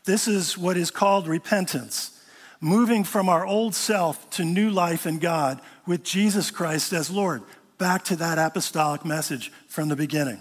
This 0.05 0.27
is 0.27 0.57
what 0.57 0.77
is 0.77 0.91
called 0.91 1.27
repentance, 1.27 2.19
moving 2.59 3.03
from 3.03 3.29
our 3.29 3.45
old 3.45 3.75
self 3.75 4.29
to 4.31 4.43
new 4.43 4.69
life 4.69 5.05
in 5.05 5.19
God 5.19 5.61
with 5.85 6.03
Jesus 6.03 6.51
Christ 6.51 6.93
as 6.93 7.11
Lord, 7.11 7.43
back 7.77 8.03
to 8.05 8.15
that 8.17 8.37
apostolic 8.37 9.05
message 9.05 9.51
from 9.67 9.89
the 9.89 9.95
beginning. 9.95 10.39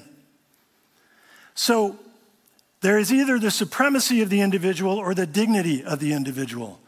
So, 1.54 1.98
there 2.80 2.98
is 2.98 3.12
either 3.12 3.38
the 3.38 3.50
supremacy 3.50 4.22
of 4.22 4.30
the 4.30 4.40
individual 4.40 4.96
or 4.96 5.14
the 5.14 5.26
dignity 5.26 5.84
of 5.84 6.00
the 6.00 6.14
individual. 6.14 6.80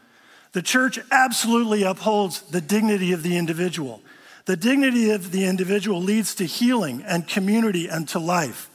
The 0.53 0.61
church 0.61 0.99
absolutely 1.11 1.83
upholds 1.83 2.41
the 2.41 2.61
dignity 2.61 3.11
of 3.11 3.21
the 3.21 3.37
individual. 3.37 4.01
The 4.45 4.57
dignity 4.57 5.11
of 5.11 5.31
the 5.31 5.45
individual 5.45 6.01
leads 6.01 6.35
to 6.35 6.45
healing 6.45 7.03
and 7.05 7.27
community 7.27 7.87
and 7.87 8.07
to 8.09 8.19
life. 8.19 8.69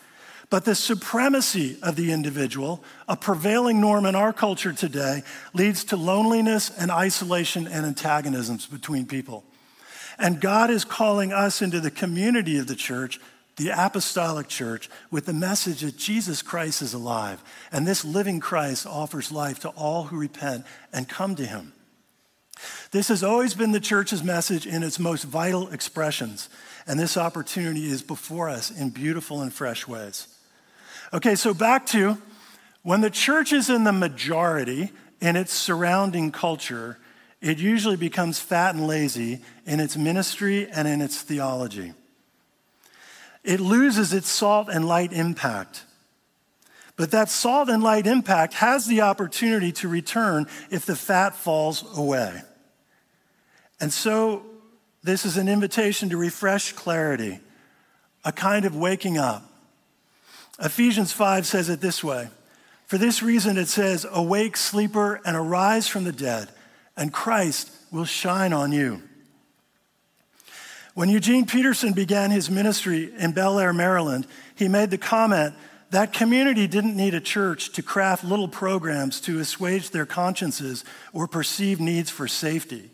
But 0.51 0.65
the 0.65 0.75
supremacy 0.75 1.77
of 1.83 1.97
the 1.97 2.11
individual, 2.11 2.83
a 3.07 3.17
prevailing 3.17 3.81
norm 3.81 4.07
in 4.07 4.15
our 4.15 4.33
culture 4.33 4.73
today, 4.73 5.23
leads 5.53 5.85
to 5.85 5.97
loneliness 5.97 6.71
and 6.71 6.91
isolation 6.91 7.67
and 7.67 7.85
antagonisms 7.85 8.67
between 8.67 9.05
people. 9.05 9.45
And 10.19 10.41
God 10.41 10.71
is 10.71 10.87
calling 10.87 11.33
us 11.33 11.61
into 11.61 11.81
the 11.81 11.91
community 11.91 12.57
of 12.57 12.67
the 12.67 12.75
church 12.75 13.21
the 13.59 13.71
apostolic 13.71 14.47
church 14.49 14.89
with 15.11 15.27
the 15.27 15.33
message 15.33 15.81
that 15.81 15.97
Jesus 15.97 16.43
Christ 16.43 16.81
is 16.81 16.95
alive. 16.95 17.43
And 17.73 17.87
this 17.87 18.05
living 18.05 18.41
Christ 18.41 18.87
offers 18.87 19.33
life 19.33 19.59
to 19.61 19.69
all 19.71 20.05
who 20.05 20.17
repent 20.17 20.65
and 20.93 21.09
come 21.09 21.35
to 21.35 21.45
him. 21.45 21.73
This 22.91 23.09
has 23.09 23.23
always 23.23 23.55
been 23.55 23.73
the 23.73 23.81
church's 23.81 24.23
message 24.23 24.67
in 24.67 24.83
its 24.83 24.99
most 24.99 25.25
vital 25.25 25.69
expressions. 25.69 26.49
And 26.87 26.99
this 26.99 27.17
opportunity 27.17 27.87
is 27.87 28.03
before 28.03 28.49
us 28.49 28.71
in 28.71 28.91
beautiful 28.91 29.43
and 29.43 29.53
fresh 29.53 29.87
ways. 29.87 30.27
Okay, 31.13 31.35
so 31.35 31.55
back 31.55 31.87
to 31.87 32.19
when 32.83 33.01
the 33.01 33.11
church 33.11 33.53
is 33.53 33.71
in 33.71 33.85
the 33.85 33.93
majority 33.93 34.91
in 35.21 35.37
its 35.37 35.53
surrounding 35.53 36.31
culture, 36.31 36.99
it 37.41 37.59
usually 37.59 37.97
becomes 37.97 38.39
fat 38.39 38.75
and 38.75 38.87
lazy 38.87 39.41
in 39.67 39.81
its 39.81 39.97
ministry 39.97 40.69
and 40.71 40.89
in 40.89 41.01
its 41.01 41.21
theology 41.23 41.93
it 43.49 43.61
loses 43.61 44.13
its 44.13 44.29
salt 44.29 44.69
and 44.69 44.87
light 44.87 45.13
impact. 45.13 45.85
But 46.97 47.13
that 47.13 47.31
salt 47.31 47.71
and 47.71 47.83
light 47.83 48.07
impact 48.07 48.55
has 48.55 48.87
the 48.87 49.01
opportunity 49.01 49.73
to 49.73 49.89
return 49.89 50.47
if 50.71 50.85
the 50.85 50.95
fat 50.95 51.35
falls 51.35 51.83
away. 51.97 52.43
And 53.81 53.93
so, 53.93 54.43
this 55.03 55.25
is 55.25 55.37
an 55.37 55.49
invitation 55.49 56.11
to 56.11 56.17
refresh 56.17 56.73
clarity, 56.73 57.41
a 58.25 58.33
kind 58.33 58.65
of 58.65 58.75
waking 58.75 59.17
up. 59.17 59.45
Ephesians 60.61 61.13
5 61.13 61.47
says 61.47 61.69
it 61.69 61.81
this 61.81 62.03
way 62.03 62.29
For 62.87 62.99
this 62.99 63.23
reason, 63.23 63.57
it 63.57 63.69
says, 63.69 64.07
Awake, 64.11 64.57
sleeper, 64.57 65.21
and 65.25 65.37
arise 65.37 65.87
from 65.87 66.05
the 66.05 66.13
dead, 66.13 66.49
and 66.97 67.13
Christ 67.13 67.71
will 67.93 68.05
shine 68.05 68.53
on 68.53 68.73
you. 68.73 69.03
When 70.95 71.09
Eugene 71.09 71.47
Peterson 71.47 71.93
began 71.93 72.33
his 72.33 72.51
ministry 72.51 73.13
in 73.17 73.31
Bel 73.31 73.61
Air, 73.61 73.73
Maryland, 73.73 74.27
he 74.57 74.67
made 74.67 74.91
the 74.91 74.99
comment 74.99 75.55
that 75.91 76.13
community 76.13 76.67
didn't 76.67 76.97
need 76.97 77.15
a 77.15 77.21
church 77.21 77.71
to 77.75 77.83
craft 77.83 78.25
little 78.25 78.49
programs 78.49 79.21
to 79.23 79.39
assuage 79.39 79.91
their 79.91 80.05
consciences 80.05 80.85
or 81.13 81.27
perceived 81.27 81.81
needs 81.81 82.11
for 82.11 82.29
safety. 82.29 82.91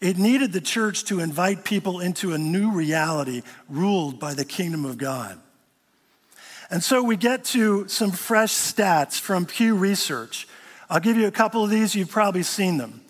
It 0.00 0.16
needed 0.16 0.52
the 0.52 0.60
church 0.60 1.04
to 1.04 1.20
invite 1.20 1.64
people 1.64 2.00
into 2.00 2.32
a 2.32 2.38
new 2.38 2.70
reality 2.72 3.42
ruled 3.68 4.20
by 4.20 4.34
the 4.34 4.44
kingdom 4.44 4.84
of 4.84 4.96
God. 4.96 5.38
And 6.70 6.82
so 6.82 7.02
we 7.02 7.16
get 7.16 7.44
to 7.46 7.88
some 7.88 8.12
fresh 8.12 8.52
stats 8.52 9.18
from 9.18 9.46
Pew 9.46 9.74
Research. 9.74 10.46
I'll 10.88 11.00
give 11.00 11.16
you 11.16 11.26
a 11.26 11.32
couple 11.32 11.64
of 11.64 11.70
these, 11.70 11.94
you've 11.94 12.10
probably 12.10 12.42
seen 12.42 12.78
them. 12.78 13.00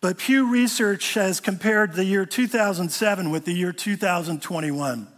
But 0.00 0.18
Pew 0.18 0.50
Research 0.50 1.14
has 1.14 1.40
compared 1.40 1.94
the 1.94 2.04
year 2.04 2.26
2007 2.26 3.30
with 3.30 3.44
the 3.44 3.52
year 3.52 3.72
2021. 3.72 5.08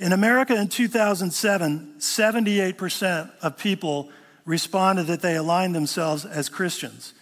In 0.00 0.12
America 0.12 0.56
in 0.56 0.68
2007, 0.68 1.94
78% 1.98 3.30
of 3.42 3.56
people 3.58 4.10
responded 4.44 5.04
that 5.04 5.22
they 5.22 5.36
aligned 5.36 5.74
themselves 5.74 6.24
as 6.24 6.48
Christians. 6.48 7.14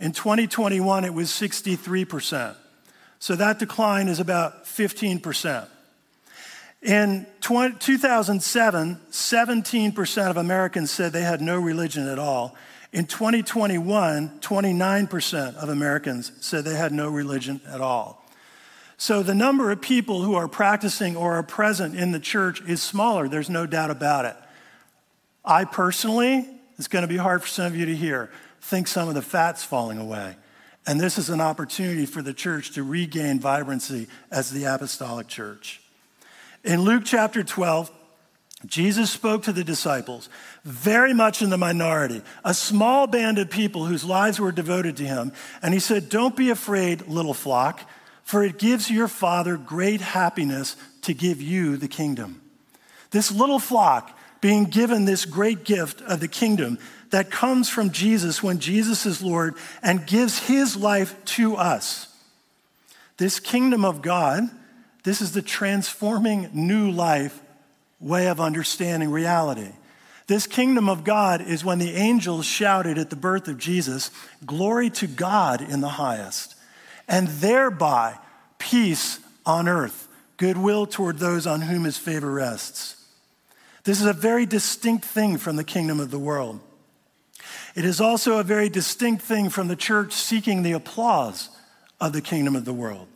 In 0.00 0.12
2021, 0.12 1.04
it 1.04 1.14
was 1.14 1.28
63%. 1.28 2.56
So 3.18 3.36
that 3.36 3.58
decline 3.58 4.08
is 4.08 4.18
about 4.18 4.64
15%. 4.64 5.68
In 6.82 7.26
2007, 7.40 9.00
17% 9.10 10.30
of 10.30 10.36
Americans 10.38 10.90
said 10.90 11.12
they 11.12 11.20
had 11.20 11.42
no 11.42 11.60
religion 11.60 12.08
at 12.08 12.18
all, 12.18 12.56
in 12.92 13.06
2021, 13.06 14.40
29% 14.40 15.54
of 15.56 15.68
Americans 15.68 16.32
said 16.40 16.64
they 16.64 16.74
had 16.74 16.92
no 16.92 17.08
religion 17.08 17.60
at 17.68 17.80
all. 17.80 18.26
So 18.96 19.22
the 19.22 19.34
number 19.34 19.70
of 19.70 19.80
people 19.80 20.22
who 20.22 20.34
are 20.34 20.48
practicing 20.48 21.16
or 21.16 21.34
are 21.34 21.42
present 21.44 21.94
in 21.94 22.10
the 22.10 22.18
church 22.18 22.60
is 22.62 22.82
smaller, 22.82 23.28
there's 23.28 23.48
no 23.48 23.64
doubt 23.64 23.90
about 23.90 24.24
it. 24.24 24.36
I 25.44 25.64
personally, 25.64 26.48
it's 26.78 26.88
going 26.88 27.02
to 27.02 27.08
be 27.08 27.16
hard 27.16 27.42
for 27.42 27.48
some 27.48 27.66
of 27.66 27.76
you 27.76 27.86
to 27.86 27.94
hear, 27.94 28.30
think 28.60 28.88
some 28.88 29.08
of 29.08 29.14
the 29.14 29.22
fat's 29.22 29.64
falling 29.64 29.98
away. 29.98 30.36
And 30.86 31.00
this 31.00 31.18
is 31.18 31.30
an 31.30 31.40
opportunity 31.40 32.06
for 32.06 32.22
the 32.22 32.32
church 32.32 32.72
to 32.72 32.82
regain 32.82 33.38
vibrancy 33.38 34.08
as 34.30 34.50
the 34.50 34.64
apostolic 34.64 35.28
church. 35.28 35.80
In 36.64 36.82
Luke 36.82 37.02
chapter 37.04 37.42
12, 37.42 37.90
Jesus 38.66 39.10
spoke 39.10 39.44
to 39.44 39.52
the 39.52 39.64
disciples, 39.64 40.28
very 40.64 41.14
much 41.14 41.40
in 41.40 41.48
the 41.48 41.56
minority, 41.56 42.22
a 42.44 42.52
small 42.52 43.06
band 43.06 43.38
of 43.38 43.48
people 43.48 43.86
whose 43.86 44.04
lives 44.04 44.38
were 44.38 44.52
devoted 44.52 44.98
to 44.98 45.04
him. 45.04 45.32
And 45.62 45.72
he 45.72 45.80
said, 45.80 46.10
Don't 46.10 46.36
be 46.36 46.50
afraid, 46.50 47.06
little 47.06 47.32
flock, 47.32 47.80
for 48.22 48.44
it 48.44 48.58
gives 48.58 48.90
your 48.90 49.08
Father 49.08 49.56
great 49.56 50.02
happiness 50.02 50.76
to 51.02 51.14
give 51.14 51.40
you 51.40 51.78
the 51.78 51.88
kingdom. 51.88 52.42
This 53.10 53.32
little 53.32 53.58
flock 53.58 54.16
being 54.40 54.64
given 54.64 55.04
this 55.04 55.24
great 55.24 55.64
gift 55.64 56.00
of 56.02 56.20
the 56.20 56.28
kingdom 56.28 56.78
that 57.10 57.30
comes 57.30 57.68
from 57.68 57.90
Jesus 57.90 58.42
when 58.42 58.58
Jesus 58.58 59.04
is 59.04 59.22
Lord 59.22 59.54
and 59.82 60.06
gives 60.06 60.38
his 60.38 60.76
life 60.76 61.14
to 61.26 61.56
us. 61.56 62.08
This 63.16 63.38
kingdom 63.38 63.84
of 63.84 64.00
God, 64.00 64.44
this 65.04 65.20
is 65.20 65.32
the 65.32 65.42
transforming 65.42 66.50
new 66.54 66.90
life 66.90 67.40
way 68.00 68.28
of 68.28 68.40
understanding 68.40 69.10
reality. 69.10 69.72
This 70.26 70.46
kingdom 70.46 70.88
of 70.88 71.04
God 71.04 71.42
is 71.42 71.64
when 71.64 71.78
the 71.78 71.94
angels 71.94 72.46
shouted 72.46 72.98
at 72.98 73.10
the 73.10 73.16
birth 73.16 73.48
of 73.48 73.58
Jesus, 73.58 74.10
Glory 74.46 74.88
to 74.90 75.06
God 75.06 75.60
in 75.60 75.80
the 75.80 75.88
highest, 75.88 76.54
and 77.08 77.26
thereby 77.26 78.16
peace 78.58 79.18
on 79.44 79.66
earth, 79.68 80.06
goodwill 80.36 80.86
toward 80.86 81.18
those 81.18 81.48
on 81.48 81.62
whom 81.62 81.82
his 81.82 81.98
favor 81.98 82.30
rests. 82.30 82.99
This 83.84 84.00
is 84.00 84.06
a 84.06 84.12
very 84.12 84.46
distinct 84.46 85.04
thing 85.04 85.38
from 85.38 85.56
the 85.56 85.64
kingdom 85.64 86.00
of 86.00 86.10
the 86.10 86.18
world. 86.18 86.60
It 87.74 87.84
is 87.84 88.00
also 88.00 88.38
a 88.38 88.42
very 88.42 88.68
distinct 88.68 89.22
thing 89.22 89.48
from 89.48 89.68
the 89.68 89.76
church 89.76 90.12
seeking 90.12 90.62
the 90.62 90.72
applause 90.72 91.48
of 92.00 92.12
the 92.12 92.20
kingdom 92.20 92.56
of 92.56 92.64
the 92.64 92.72
world. 92.72 93.06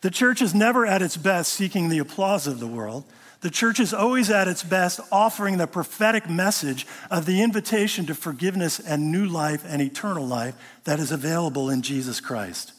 The 0.00 0.10
church 0.10 0.40
is 0.40 0.54
never 0.54 0.86
at 0.86 1.02
its 1.02 1.16
best 1.16 1.52
seeking 1.52 1.88
the 1.88 1.98
applause 1.98 2.46
of 2.46 2.60
the 2.60 2.66
world. 2.66 3.04
The 3.40 3.50
church 3.50 3.78
is 3.78 3.94
always 3.94 4.30
at 4.30 4.48
its 4.48 4.62
best 4.62 5.00
offering 5.12 5.58
the 5.58 5.66
prophetic 5.66 6.28
message 6.28 6.86
of 7.10 7.26
the 7.26 7.42
invitation 7.42 8.06
to 8.06 8.14
forgiveness 8.14 8.80
and 8.80 9.12
new 9.12 9.26
life 9.26 9.64
and 9.66 9.80
eternal 9.80 10.26
life 10.26 10.56
that 10.84 10.98
is 10.98 11.12
available 11.12 11.70
in 11.70 11.82
Jesus 11.82 12.20
Christ. 12.20 12.72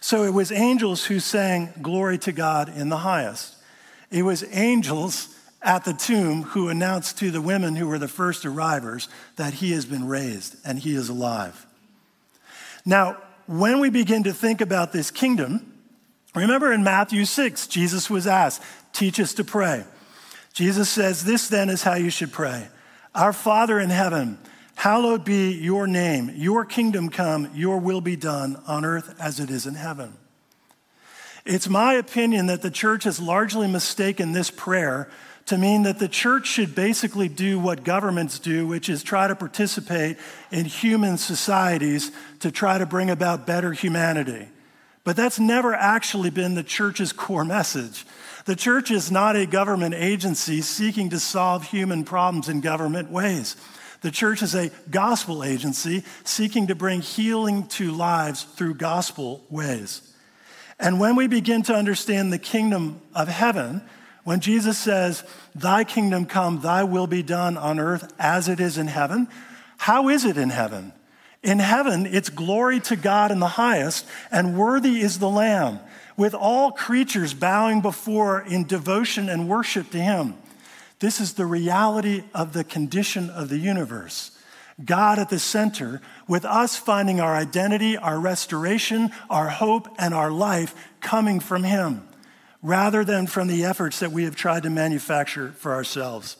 So 0.00 0.24
it 0.24 0.34
was 0.34 0.50
angels 0.50 1.06
who 1.06 1.20
sang 1.20 1.72
glory 1.80 2.18
to 2.18 2.32
God 2.32 2.74
in 2.74 2.88
the 2.88 2.98
highest. 2.98 3.56
It 4.10 4.24
was 4.24 4.44
angels 4.50 5.34
at 5.62 5.84
the 5.84 5.92
tomb 5.92 6.42
who 6.42 6.68
announced 6.68 7.18
to 7.18 7.30
the 7.30 7.40
women 7.40 7.76
who 7.76 7.86
were 7.86 7.98
the 7.98 8.08
first 8.08 8.44
arrivers 8.44 9.08
that 9.36 9.54
he 9.54 9.72
has 9.72 9.84
been 9.84 10.06
raised 10.06 10.56
and 10.64 10.78
he 10.78 10.94
is 10.94 11.08
alive. 11.08 11.66
Now, 12.84 13.16
when 13.46 13.80
we 13.80 13.90
begin 13.90 14.24
to 14.24 14.32
think 14.32 14.60
about 14.60 14.92
this 14.92 15.10
kingdom, 15.10 15.74
remember 16.34 16.72
in 16.72 16.82
Matthew 16.82 17.24
6, 17.24 17.66
Jesus 17.68 18.10
was 18.10 18.26
asked, 18.26 18.62
teach 18.92 19.20
us 19.20 19.34
to 19.34 19.44
pray. 19.44 19.84
Jesus 20.52 20.88
says, 20.88 21.24
This 21.24 21.48
then 21.48 21.70
is 21.70 21.82
how 21.82 21.94
you 21.94 22.10
should 22.10 22.32
pray 22.32 22.68
Our 23.14 23.32
Father 23.32 23.78
in 23.78 23.90
heaven, 23.90 24.38
hallowed 24.74 25.24
be 25.24 25.52
your 25.52 25.86
name. 25.86 26.32
Your 26.34 26.64
kingdom 26.64 27.08
come, 27.08 27.50
your 27.54 27.78
will 27.78 28.00
be 28.00 28.16
done 28.16 28.60
on 28.66 28.84
earth 28.84 29.14
as 29.20 29.38
it 29.38 29.50
is 29.50 29.66
in 29.66 29.74
heaven. 29.74 30.14
It's 31.44 31.68
my 31.68 31.94
opinion 31.94 32.46
that 32.46 32.62
the 32.62 32.70
church 32.70 33.04
has 33.04 33.18
largely 33.20 33.66
mistaken 33.66 34.32
this 34.32 34.50
prayer 34.50 35.10
to 35.46 35.58
mean 35.58 35.82
that 35.82 35.98
the 35.98 36.08
church 36.08 36.46
should 36.46 36.74
basically 36.74 37.28
do 37.28 37.58
what 37.58 37.84
governments 37.84 38.38
do, 38.38 38.66
which 38.66 38.88
is 38.88 39.02
try 39.02 39.26
to 39.26 39.34
participate 39.34 40.16
in 40.50 40.64
human 40.64 41.18
societies 41.18 42.12
to 42.40 42.50
try 42.50 42.78
to 42.78 42.86
bring 42.86 43.10
about 43.10 43.46
better 43.46 43.72
humanity. 43.72 44.48
But 45.04 45.16
that's 45.16 45.40
never 45.40 45.74
actually 45.74 46.30
been 46.30 46.54
the 46.54 46.62
church's 46.62 47.12
core 47.12 47.44
message. 47.44 48.06
The 48.44 48.56
church 48.56 48.90
is 48.90 49.10
not 49.10 49.36
a 49.36 49.46
government 49.46 49.94
agency 49.94 50.60
seeking 50.60 51.10
to 51.10 51.18
solve 51.18 51.64
human 51.64 52.04
problems 52.04 52.48
in 52.48 52.60
government 52.60 53.10
ways. 53.10 53.56
The 54.02 54.10
church 54.10 54.42
is 54.42 54.54
a 54.54 54.70
gospel 54.90 55.44
agency 55.44 56.04
seeking 56.24 56.68
to 56.68 56.74
bring 56.74 57.00
healing 57.00 57.66
to 57.68 57.92
lives 57.92 58.42
through 58.42 58.74
gospel 58.74 59.44
ways. 59.48 60.02
And 60.78 60.98
when 60.98 61.14
we 61.14 61.28
begin 61.28 61.62
to 61.64 61.74
understand 61.74 62.32
the 62.32 62.38
kingdom 62.38 63.00
of 63.14 63.28
heaven, 63.28 63.82
when 64.24 64.40
Jesus 64.40 64.78
says, 64.78 65.24
Thy 65.54 65.84
kingdom 65.84 66.26
come, 66.26 66.60
thy 66.60 66.84
will 66.84 67.06
be 67.06 67.22
done 67.22 67.56
on 67.56 67.78
earth 67.78 68.12
as 68.18 68.48
it 68.48 68.60
is 68.60 68.78
in 68.78 68.86
heaven, 68.86 69.28
how 69.78 70.08
is 70.08 70.24
it 70.24 70.36
in 70.36 70.50
heaven? 70.50 70.92
In 71.42 71.58
heaven, 71.58 72.06
it's 72.06 72.28
glory 72.28 72.78
to 72.80 72.94
God 72.94 73.32
in 73.32 73.40
the 73.40 73.48
highest, 73.48 74.06
and 74.30 74.56
worthy 74.56 75.00
is 75.00 75.18
the 75.18 75.30
Lamb 75.30 75.80
with 76.16 76.34
all 76.34 76.70
creatures 76.70 77.34
bowing 77.34 77.80
before 77.80 78.42
in 78.42 78.64
devotion 78.64 79.28
and 79.28 79.48
worship 79.48 79.90
to 79.90 79.98
him. 79.98 80.34
This 81.00 81.20
is 81.20 81.32
the 81.32 81.46
reality 81.46 82.22
of 82.32 82.52
the 82.52 82.62
condition 82.62 83.28
of 83.28 83.48
the 83.48 83.58
universe. 83.58 84.30
God 84.84 85.18
at 85.18 85.28
the 85.28 85.38
center, 85.38 86.00
with 86.28 86.44
us 86.44 86.76
finding 86.76 87.20
our 87.20 87.34
identity, 87.34 87.96
our 87.96 88.18
restoration, 88.18 89.10
our 89.28 89.48
hope, 89.48 89.88
and 89.98 90.14
our 90.14 90.30
life 90.30 90.74
coming 91.00 91.40
from 91.40 91.64
Him, 91.64 92.06
rather 92.62 93.04
than 93.04 93.26
from 93.26 93.48
the 93.48 93.64
efforts 93.64 93.98
that 93.98 94.12
we 94.12 94.24
have 94.24 94.36
tried 94.36 94.62
to 94.62 94.70
manufacture 94.70 95.52
for 95.58 95.72
ourselves. 95.72 96.36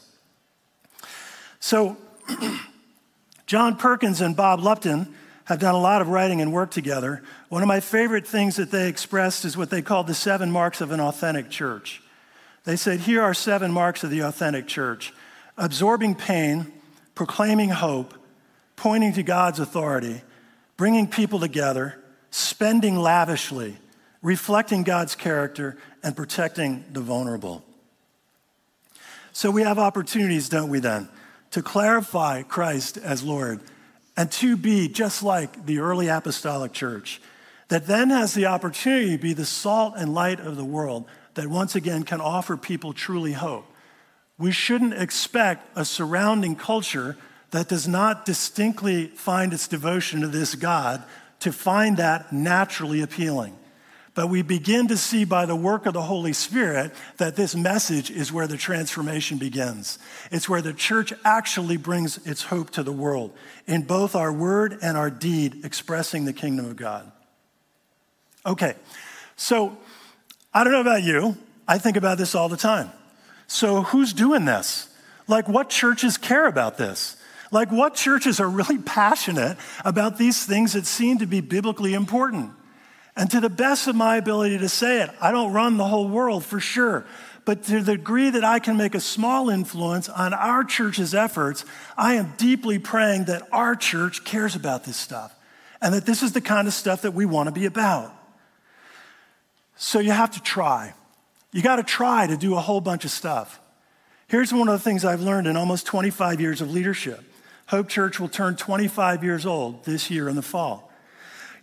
So, 1.61 1.97
John 3.47 3.77
Perkins 3.77 4.21
and 4.21 4.37
Bob 4.37 4.61
Lupton 4.61 5.15
have 5.45 5.59
done 5.59 5.75
a 5.75 5.81
lot 5.81 6.01
of 6.01 6.09
writing 6.09 6.41
and 6.41 6.53
work 6.53 6.71
together. 6.71 7.23
One 7.49 7.63
of 7.63 7.69
my 7.69 7.81
favorite 7.81 8.27
things 8.27 8.57
that 8.57 8.71
they 8.71 8.89
expressed 8.89 9.45
is 9.45 9.57
what 9.57 9.71
they 9.71 9.83
called 9.83 10.07
the 10.07 10.15
seven 10.15 10.51
marks 10.51 10.81
of 10.81 10.93
an 10.93 11.01
authentic 11.01 11.51
church. 11.51 12.03
They 12.65 12.77
said, 12.77 13.01
Here 13.01 13.21
are 13.21 13.35
seven 13.35 13.73
marks 13.73 14.05
of 14.05 14.11
the 14.11 14.21
authentic 14.21 14.67
church 14.67 15.13
absorbing 15.59 16.15
pain, 16.15 16.73
proclaiming 17.15 17.69
hope, 17.69 18.15
pointing 18.77 19.13
to 19.13 19.23
God's 19.23 19.61
authority, 19.61 20.23
bringing 20.77 21.07
people 21.07 21.39
together, 21.39 22.03
spending 22.31 22.97
lavishly, 22.97 23.77
reflecting 24.23 24.85
God's 24.85 25.15
character, 25.15 25.77
and 26.03 26.17
protecting 26.17 26.85
the 26.93 27.01
vulnerable. 27.01 27.65
So 29.33 29.51
we 29.51 29.63
have 29.63 29.79
opportunities, 29.79 30.49
don't 30.49 30.69
we, 30.69 30.81
then, 30.81 31.09
to 31.53 31.63
clarify 31.63 32.43
Christ 32.43 32.97
as 32.99 33.23
Lord 33.23 33.61
and 34.17 34.31
to 34.33 34.57
be 34.57 34.89
just 34.89 35.23
like 35.23 35.67
the 35.67 35.79
early 35.79 36.09
apostolic 36.09 36.73
church 36.73 37.21
that 37.69 37.87
then 37.87 38.11
has 38.11 38.35
the 38.35 38.47
opportunity 38.47 39.17
to 39.17 39.23
be 39.23 39.33
the 39.33 39.47
salt 39.47 39.95
and 39.97 40.13
light 40.13 40.41
of 40.41 40.57
the 40.57 40.65
world 40.65 41.07
that 41.35 41.47
once 41.47 41.75
again 41.75 42.03
can 42.03 42.21
offer 42.21 42.57
people 42.57 42.93
truly 42.93 43.33
hope. 43.33 43.65
We 44.39 44.53
shouldn't 44.53 44.95
expect 44.95 45.67
a 45.77 45.85
surrounding 45.85 46.57
culture 46.57 47.17
that 47.51 47.69
does 47.69 47.89
not 47.89 48.27
distinctly 48.27 49.07
find 49.07 49.53
its 49.55 49.69
devotion 49.69 50.21
to 50.21 50.29
this 50.29 50.55
God 50.55 51.03
to 51.41 51.53
find 51.53 51.97
that 51.97 52.33
naturally 52.33 53.01
appealing. 53.01 53.57
But 54.15 54.29
we 54.29 54.43
begin 54.43 54.89
to 54.89 54.97
see 54.99 55.25
by 55.25 55.47
the 55.47 55.57
work 55.57 55.87
of 55.87 55.95
the 55.95 56.03
Holy 56.03 56.35
Spirit 56.35 56.93
that 57.17 57.35
this 57.35 57.55
message 57.55 58.11
is 58.11 58.31
where 58.31 58.47
the 58.47 58.59
transformation 58.59 59.39
begins. 59.39 59.99
It's 60.31 60.49
where 60.49 60.61
the 60.61 60.75
church 60.75 61.15
actually 61.25 61.79
brings 61.79 62.19
its 62.27 62.43
hope 62.43 62.71
to 62.71 62.83
the 62.83 62.93
world 62.93 63.35
in 63.67 63.83
both 63.83 64.15
our 64.15 64.31
word 64.31 64.79
and 64.83 64.99
our 64.99 65.09
deed, 65.09 65.65
expressing 65.65 66.27
the 66.27 66.35
kingdom 66.35 66.67
of 66.67 66.77
God. 66.77 67.11
Okay, 68.45 68.75
so 69.37 69.79
I 70.53 70.63
don't 70.63 70.75
know 70.75 70.83
about 70.83 71.03
you. 71.03 71.37
I 71.67 71.79
think 71.79 71.97
about 71.97 72.19
this 72.19 72.35
all 72.35 72.51
the 72.51 72.57
time. 72.57 72.91
So, 73.47 73.83
who's 73.83 74.13
doing 74.13 74.45
this? 74.45 74.89
Like, 75.27 75.49
what 75.49 75.71
churches 75.71 76.19
care 76.19 76.47
about 76.47 76.77
this? 76.77 77.17
Like, 77.51 77.71
what 77.71 77.95
churches 77.95 78.41
are 78.41 78.49
really 78.49 78.79
passionate 78.85 79.57
about 79.85 80.19
these 80.19 80.45
things 80.45 80.75
that 80.75 80.85
seem 80.85 81.19
to 81.19 81.27
be 81.27 81.41
biblically 81.41 81.95
important? 81.95 82.51
And 83.17 83.31
to 83.31 83.41
the 83.41 83.51
best 83.51 83.89
of 83.89 83.95
my 83.95 84.17
ability 84.17 84.59
to 84.59 84.69
say 84.69 85.03
it, 85.03 85.11
I 85.21 85.33
don't 85.33 85.53
run 85.53 85.77
the 85.77 85.85
whole 85.85 86.09
world 86.09 86.45
for 86.45 86.61
sure. 86.61 87.05
But 87.45 87.65
to 87.65 87.81
the 87.81 87.97
degree 87.97 88.31
that 88.31 88.45
I 88.45 88.59
can 88.59 88.77
make 88.77 88.95
a 88.95 89.01
small 89.01 89.51
influence 89.51 90.09
on 90.09 90.33
our 90.33 90.65
church's 90.65 91.15
efforts, 91.15 91.65
I 91.97 92.15
am 92.15 92.35
deeply 92.39 92.79
praying 92.79 93.25
that 93.25 93.47
our 93.53 93.75
church 93.75 94.25
cares 94.25 94.55
about 94.55 94.85
this 94.85 94.97
stuff 94.97 95.35
and 95.81 95.93
that 95.93 96.07
this 96.07 96.23
is 96.23 96.33
the 96.33 96.41
kind 96.41 96.69
of 96.69 96.75
stuff 96.75 97.03
that 97.03 97.13
we 97.13 97.27
want 97.27 97.49
to 97.49 97.53
be 97.53 97.67
about. 97.67 98.15
So 99.77 99.99
you 99.99 100.13
have 100.13 100.31
to 100.33 100.41
try. 100.41 100.95
You 101.51 101.61
got 101.61 101.77
to 101.77 101.83
try 101.83 102.27
to 102.29 102.37
do 102.37 102.55
a 102.55 102.61
whole 102.61 102.81
bunch 102.81 103.05
of 103.05 103.11
stuff. 103.11 103.61
Here's 104.29 104.53
one 104.53 104.69
of 104.69 104.73
the 104.73 104.79
things 104.79 105.05
I've 105.05 105.21
learned 105.21 105.49
in 105.49 105.57
almost 105.57 105.85
25 105.87 106.41
years 106.41 106.61
of 106.61 106.71
leadership 106.71 107.23
Hope 107.67 107.89
Church 107.89 108.21
will 108.21 108.29
turn 108.29 108.55
25 108.57 109.25
years 109.25 109.47
old 109.47 109.85
this 109.85 110.11
year 110.11 110.29
in 110.29 110.37
the 110.37 110.43
fall. 110.43 110.92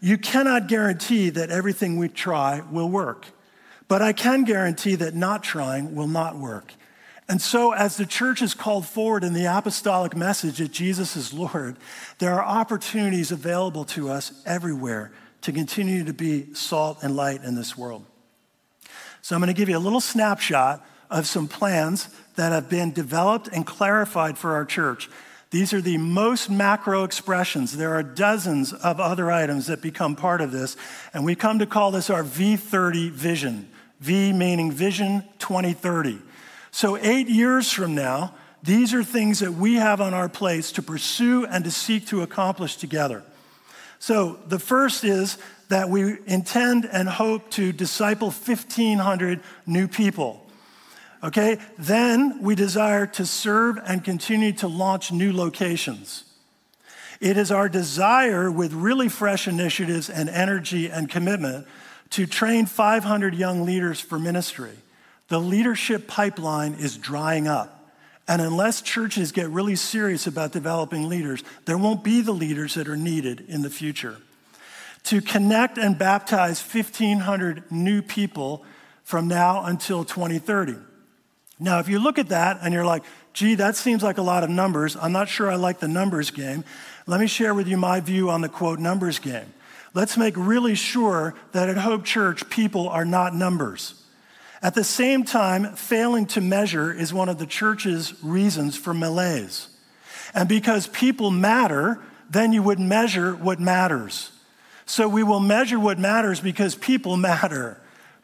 You 0.01 0.17
cannot 0.17 0.67
guarantee 0.67 1.29
that 1.31 1.49
everything 1.49 1.97
we 1.97 2.07
try 2.07 2.61
will 2.71 2.89
work, 2.89 3.27
but 3.87 4.01
I 4.01 4.13
can 4.13 4.43
guarantee 4.43 4.95
that 4.95 5.13
not 5.13 5.43
trying 5.43 5.95
will 5.95 6.07
not 6.07 6.37
work. 6.37 6.73
And 7.27 7.39
so, 7.39 7.73
as 7.73 7.95
the 7.95 8.07
church 8.07 8.41
is 8.41 8.55
called 8.55 8.87
forward 8.87 9.23
in 9.23 9.33
the 9.33 9.45
apostolic 9.45 10.15
message 10.15 10.57
that 10.57 10.71
Jesus 10.71 11.15
is 11.15 11.31
Lord, 11.31 11.77
there 12.17 12.33
are 12.33 12.43
opportunities 12.43 13.31
available 13.31 13.85
to 13.85 14.09
us 14.09 14.41
everywhere 14.47 15.11
to 15.41 15.51
continue 15.51 16.03
to 16.05 16.13
be 16.13 16.53
salt 16.55 16.99
and 17.03 17.15
light 17.15 17.43
in 17.43 17.53
this 17.53 17.77
world. 17.77 18.03
So, 19.21 19.35
I'm 19.35 19.41
going 19.41 19.53
to 19.53 19.57
give 19.57 19.69
you 19.69 19.77
a 19.77 19.79
little 19.79 20.01
snapshot 20.01 20.83
of 21.11 21.27
some 21.27 21.47
plans 21.47 22.09
that 22.35 22.51
have 22.51 22.67
been 22.67 22.91
developed 22.93 23.47
and 23.49 23.65
clarified 23.65 24.37
for 24.37 24.53
our 24.53 24.65
church. 24.65 25.07
These 25.51 25.73
are 25.73 25.81
the 25.81 25.97
most 25.97 26.49
macro 26.49 27.03
expressions. 27.03 27.75
There 27.75 27.95
are 27.95 28.03
dozens 28.03 28.71
of 28.71 28.99
other 28.99 29.31
items 29.31 29.65
that 29.67 29.81
become 29.81 30.15
part 30.15 30.41
of 30.41 30.51
this, 30.51 30.77
and 31.13 31.25
we 31.25 31.33
come 31.35 31.59
to 31.59 31.65
call 31.65 31.91
this 31.91 32.09
our 32.09 32.23
V30 32.23 33.11
vision. 33.11 33.69
V 33.99 34.31
meaning 34.31 34.71
Vision 34.71 35.23
2030. 35.39 36.19
So, 36.71 36.97
eight 36.97 37.27
years 37.27 37.71
from 37.71 37.95
now, 37.95 38.33
these 38.61 38.93
are 38.93 39.03
things 39.03 39.39
that 39.39 39.53
we 39.53 39.75
have 39.75 40.01
on 40.01 40.13
our 40.13 40.29
plates 40.29 40.71
to 40.73 40.81
pursue 40.81 41.45
and 41.45 41.63
to 41.63 41.71
seek 41.71 42.07
to 42.07 42.21
accomplish 42.21 42.77
together. 42.77 43.23
So, 43.97 44.39
the 44.47 44.59
first 44.59 45.03
is 45.03 45.37
that 45.69 45.89
we 45.89 46.17
intend 46.25 46.85
and 46.85 47.09
hope 47.09 47.49
to 47.51 47.71
disciple 47.71 48.27
1,500 48.27 49.41
new 49.65 49.87
people. 49.87 50.48
Okay? 51.23 51.59
Then 51.77 52.41
we 52.41 52.55
desire 52.55 53.05
to 53.07 53.25
serve 53.25 53.77
and 53.85 54.03
continue 54.03 54.53
to 54.53 54.67
launch 54.67 55.11
new 55.11 55.33
locations. 55.33 56.23
It 57.19 57.35
is 57.35 57.51
our 57.51 57.67
desire 57.67 58.49
with 58.49 58.71
really 58.71 59.09
fresh 59.09 59.47
initiatives 59.47 60.09
and 60.09 60.29
energy 60.29 60.89
and 60.89 61.09
commitment 61.09 61.67
to 62.11 62.25
train 62.25 62.65
500 62.65 63.35
young 63.35 63.65
leaders 63.65 63.99
for 63.99 64.17
ministry. 64.17 64.71
The 65.27 65.39
leadership 65.39 66.07
pipeline 66.07 66.75
is 66.75 66.97
drying 66.97 67.47
up. 67.47 67.75
And 68.27 68.41
unless 68.41 68.81
churches 68.81 69.31
get 69.31 69.49
really 69.49 69.75
serious 69.75 70.27
about 70.27 70.51
developing 70.51 71.09
leaders, 71.09 71.43
there 71.65 71.77
won't 71.77 72.03
be 72.03 72.21
the 72.21 72.31
leaders 72.31 72.75
that 72.75 72.87
are 72.87 72.97
needed 72.97 73.43
in 73.47 73.63
the 73.63 73.69
future. 73.69 74.17
To 75.05 75.21
connect 75.21 75.77
and 75.77 75.97
baptize 75.97 76.61
1,500 76.61 77.71
new 77.71 78.01
people 78.01 78.63
from 79.03 79.27
now 79.27 79.63
until 79.65 80.05
2030. 80.05 80.75
Now, 81.59 81.79
if 81.79 81.89
you 81.89 81.99
look 81.99 82.17
at 82.17 82.29
that 82.29 82.59
and 82.61 82.73
you're 82.73 82.85
like, 82.85 83.03
gee, 83.33 83.55
that 83.55 83.75
seems 83.75 84.01
like 84.01 84.17
a 84.17 84.21
lot 84.21 84.43
of 84.43 84.49
numbers, 84.49 84.95
I'm 84.95 85.11
not 85.11 85.27
sure 85.27 85.51
I 85.51 85.55
like 85.55 85.79
the 85.79 85.87
numbers 85.87 86.31
game. 86.31 86.63
Let 87.05 87.19
me 87.19 87.27
share 87.27 87.53
with 87.53 87.67
you 87.67 87.75
my 87.75 87.99
view 87.99 88.29
on 88.29 88.41
the 88.41 88.49
quote 88.49 88.79
numbers 88.79 89.19
game. 89.19 89.53
Let's 89.93 90.17
make 90.17 90.35
really 90.37 90.75
sure 90.75 91.35
that 91.51 91.67
at 91.67 91.77
Hope 91.77 92.05
Church, 92.05 92.49
people 92.49 92.87
are 92.87 93.05
not 93.05 93.35
numbers. 93.35 93.95
At 94.61 94.75
the 94.75 94.83
same 94.83 95.23
time, 95.23 95.75
failing 95.75 96.25
to 96.27 96.41
measure 96.41 96.93
is 96.93 97.13
one 97.13 97.29
of 97.29 97.39
the 97.39 97.45
church's 97.45 98.13
reasons 98.23 98.77
for 98.77 98.93
malaise. 98.93 99.67
And 100.33 100.47
because 100.47 100.87
people 100.87 101.31
matter, 101.31 101.99
then 102.29 102.53
you 102.53 102.61
would 102.61 102.79
measure 102.79 103.33
what 103.33 103.59
matters. 103.59 104.31
So 104.85 105.07
we 105.07 105.23
will 105.23 105.39
measure 105.39 105.79
what 105.79 105.97
matters 105.97 106.39
because 106.39 106.75
people 106.75 107.17
matter. 107.29 107.79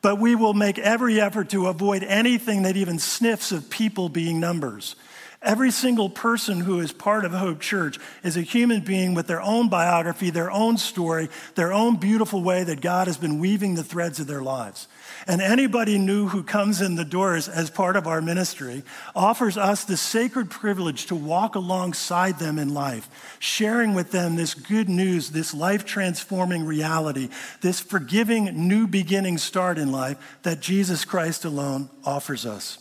But 0.06 0.20
we 0.20 0.36
will 0.36 0.54
make 0.54 0.78
every 0.78 1.20
effort 1.20 1.50
to 1.50 1.66
avoid 1.66 2.04
anything 2.04 2.62
that 2.62 2.78
even 2.78 3.00
sniffs 3.00 3.52
of 3.52 3.72
people 3.72 4.08
being 4.08 4.40
numbers. 4.40 4.96
Every 5.42 5.70
single 5.70 6.10
person 6.10 6.62
who 6.62 6.80
is 6.80 6.92
part 6.92 7.26
of 7.26 7.32
Hope 7.32 7.60
Church 7.60 8.00
is 8.24 8.38
a 8.38 8.42
human 8.42 8.82
being 8.82 9.14
with 9.14 9.28
their 9.28 9.42
own 9.42 9.70
biography, 9.70 10.30
their 10.30 10.50
own 10.50 10.78
story, 10.78 11.30
their 11.56 11.72
own 11.72 11.98
beautiful 11.98 12.42
way 12.42 12.64
that 12.64 12.82
God 12.82 13.08
has 13.08 13.18
been 13.18 13.40
weaving 13.40 13.76
the 13.76 13.84
threads 13.84 14.20
of 14.20 14.28
their 14.28 14.42
lives. 14.42 14.88
And 15.28 15.42
anybody 15.42 15.98
new 15.98 16.28
who 16.28 16.42
comes 16.42 16.82
in 16.82 16.96
the 16.96 17.06
doors 17.06 17.48
as 17.48 17.70
part 17.70 17.96
of 17.96 18.08
our 18.08 18.22
ministry 18.22 18.84
offers 19.16 19.58
us 19.58 19.84
the 19.84 19.98
sacred 19.98 20.50
privilege 20.50 21.06
to 21.08 21.16
walk 21.16 21.56
alongside 21.56 22.40
them 22.40 22.58
in 22.58 22.74
life, 22.74 23.38
sharing 23.40 23.94
with 23.94 24.12
them 24.12 24.36
this 24.36 24.54
good 24.54 24.90
news, 24.90 25.30
this 25.30 25.54
life 25.54 25.86
transforming 25.86 26.66
reality, 26.66 27.30
this 27.62 27.80
forgiving 27.80 28.68
new 28.68 28.88
beginning 28.88 29.38
start 29.38 29.78
in 29.78 29.92
life 29.92 30.18
that 30.44 30.60
Jesus 30.60 31.06
Christ 31.06 31.46
alone 31.46 31.90
offers 32.04 32.46
us. 32.46 32.80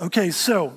Okay, 0.00 0.30
so 0.30 0.72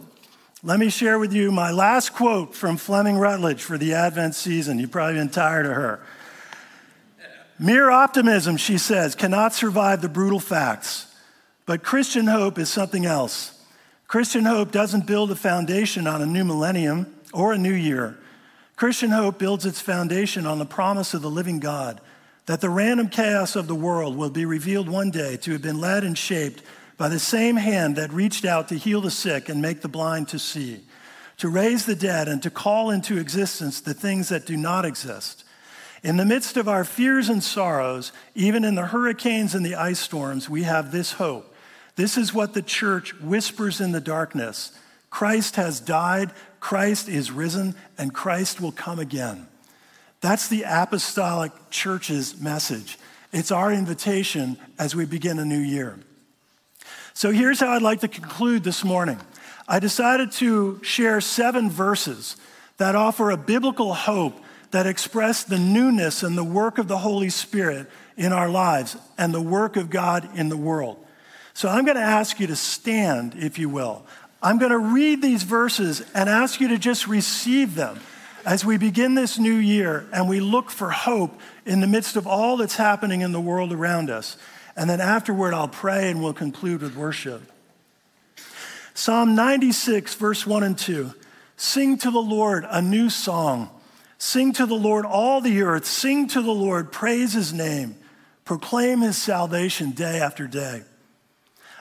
let 0.65 0.79
me 0.79 0.89
share 0.89 1.19
with 1.19 1.33
you 1.33 1.51
my 1.51 1.71
last 1.71 2.13
quote 2.13 2.55
from 2.55 2.77
Fleming 2.77 3.17
Rutledge 3.17 3.61
for 3.61 3.77
the 3.77 3.95
Advent 3.95 4.33
season. 4.33 4.79
You've 4.79 4.91
probably 4.91 5.15
been 5.15 5.27
tired 5.27 5.65
of 5.65 5.73
her. 5.73 5.99
Mere 7.59 7.91
optimism, 7.91 8.55
she 8.55 8.77
says, 8.77 9.13
cannot 9.13 9.53
survive 9.53 10.01
the 10.01 10.07
brutal 10.07 10.39
facts. 10.39 11.13
But 11.65 11.83
Christian 11.83 12.27
hope 12.27 12.57
is 12.57 12.69
something 12.69 13.05
else. 13.05 13.61
Christian 14.07 14.45
hope 14.45 14.71
doesn't 14.71 15.05
build 15.05 15.31
a 15.31 15.35
foundation 15.35 16.07
on 16.07 16.21
a 16.21 16.25
new 16.25 16.45
millennium 16.45 17.13
or 17.33 17.51
a 17.51 17.57
new 17.57 17.73
year. 17.73 18.17
Christian 18.77 19.11
hope 19.11 19.37
builds 19.39 19.65
its 19.65 19.81
foundation 19.81 20.45
on 20.45 20.59
the 20.59 20.65
promise 20.65 21.13
of 21.13 21.21
the 21.21 21.29
living 21.29 21.59
God 21.59 21.99
that 22.45 22.61
the 22.61 22.69
random 22.69 23.09
chaos 23.09 23.57
of 23.57 23.67
the 23.67 23.75
world 23.75 24.15
will 24.15 24.29
be 24.29 24.45
revealed 24.45 24.87
one 24.87 25.11
day 25.11 25.35
to 25.37 25.51
have 25.51 25.61
been 25.61 25.81
led 25.81 26.05
and 26.05 26.17
shaped 26.17 26.61
by 27.03 27.09
the 27.09 27.19
same 27.19 27.57
hand 27.57 27.97
that 27.97 28.13
reached 28.13 28.45
out 28.45 28.69
to 28.69 28.75
heal 28.75 29.01
the 29.01 29.11
sick 29.11 29.49
and 29.49 29.61
make 29.61 29.81
the 29.81 29.89
blind 29.89 30.25
to 30.25 30.39
see, 30.39 30.79
to 31.35 31.49
raise 31.49 31.85
the 31.85 31.97
dead 31.97 32.29
and 32.29 32.41
to 32.41 32.49
call 32.49 32.91
into 32.91 33.17
existence 33.17 33.81
the 33.81 33.93
things 33.93 34.29
that 34.29 34.45
do 34.45 34.55
not 34.55 34.85
exist. 34.85 35.43
In 36.01 36.15
the 36.15 36.23
midst 36.23 36.55
of 36.55 36.69
our 36.69 36.85
fears 36.85 37.27
and 37.27 37.43
sorrows, 37.43 38.13
even 38.35 38.63
in 38.63 38.75
the 38.75 38.85
hurricanes 38.85 39.53
and 39.53 39.65
the 39.65 39.75
ice 39.75 39.99
storms, 39.99 40.49
we 40.49 40.63
have 40.63 40.93
this 40.93 41.11
hope. 41.11 41.53
This 41.97 42.17
is 42.17 42.33
what 42.33 42.53
the 42.53 42.61
church 42.61 43.13
whispers 43.19 43.81
in 43.81 43.91
the 43.91 43.99
darkness 43.99 44.71
Christ 45.09 45.57
has 45.57 45.81
died, 45.81 46.31
Christ 46.61 47.09
is 47.09 47.31
risen, 47.31 47.75
and 47.97 48.13
Christ 48.13 48.61
will 48.61 48.71
come 48.71 48.99
again. 48.99 49.49
That's 50.21 50.47
the 50.47 50.63
apostolic 50.65 51.51
church's 51.69 52.39
message. 52.39 52.97
It's 53.33 53.51
our 53.51 53.73
invitation 53.73 54.57
as 54.79 54.95
we 54.95 55.03
begin 55.03 55.37
a 55.37 55.43
new 55.43 55.59
year. 55.59 55.99
So 57.15 57.31
here's 57.31 57.59
how 57.59 57.69
I'd 57.69 57.83
like 57.83 57.99
to 57.99 58.07
conclude 58.07 58.63
this 58.63 58.83
morning. 58.83 59.19
I 59.67 59.79
decided 59.79 60.31
to 60.33 60.83
share 60.83 61.21
seven 61.21 61.69
verses 61.69 62.37
that 62.77 62.95
offer 62.95 63.29
a 63.29 63.37
biblical 63.37 63.93
hope 63.93 64.35
that 64.71 64.87
express 64.87 65.43
the 65.43 65.59
newness 65.59 66.23
and 66.23 66.35
the 66.35 66.43
work 66.43 66.79
of 66.79 66.87
the 66.87 66.97
Holy 66.97 67.29
Spirit 67.29 67.87
in 68.17 68.33
our 68.33 68.49
lives 68.49 68.97
and 69.15 69.31
the 69.31 69.41
work 69.41 69.77
of 69.77 69.91
God 69.91 70.27
in 70.35 70.49
the 70.49 70.57
world. 70.57 70.97
So 71.53 71.69
I'm 71.69 71.85
going 71.85 71.97
to 71.97 72.03
ask 72.03 72.39
you 72.39 72.47
to 72.47 72.55
stand, 72.55 73.35
if 73.35 73.59
you 73.59 73.69
will. 73.69 74.03
I'm 74.41 74.57
going 74.57 74.71
to 74.71 74.79
read 74.79 75.21
these 75.21 75.43
verses 75.43 76.03
and 76.15 76.27
ask 76.27 76.59
you 76.59 76.69
to 76.69 76.79
just 76.79 77.07
receive 77.07 77.75
them 77.75 77.99
as 78.43 78.65
we 78.65 78.77
begin 78.77 79.13
this 79.13 79.37
new 79.37 79.53
year 79.53 80.07
and 80.11 80.27
we 80.27 80.39
look 80.39 80.71
for 80.71 80.89
hope 80.89 81.39
in 81.63 81.79
the 81.79 81.87
midst 81.87 82.15
of 82.15 82.25
all 82.25 82.57
that's 82.57 82.75
happening 82.75 83.21
in 83.21 83.31
the 83.31 83.39
world 83.39 83.71
around 83.71 84.09
us. 84.09 84.35
And 84.75 84.89
then 84.89 85.01
afterward, 85.01 85.53
I'll 85.53 85.67
pray 85.67 86.09
and 86.09 86.21
we'll 86.23 86.33
conclude 86.33 86.81
with 86.81 86.95
worship. 86.95 87.43
Psalm 88.93 89.35
96, 89.35 90.15
verse 90.15 90.45
1 90.45 90.63
and 90.63 90.77
2. 90.77 91.13
Sing 91.57 91.97
to 91.99 92.11
the 92.11 92.19
Lord 92.19 92.65
a 92.69 92.81
new 92.81 93.09
song. 93.09 93.69
Sing 94.17 94.53
to 94.53 94.65
the 94.65 94.75
Lord 94.75 95.05
all 95.05 95.41
the 95.41 95.61
earth. 95.61 95.85
Sing 95.85 96.27
to 96.29 96.41
the 96.41 96.51
Lord, 96.51 96.91
praise 96.91 97.33
his 97.33 97.53
name. 97.53 97.95
Proclaim 98.45 99.01
his 99.01 99.17
salvation 99.17 99.91
day 99.91 100.19
after 100.19 100.47
day. 100.47 100.83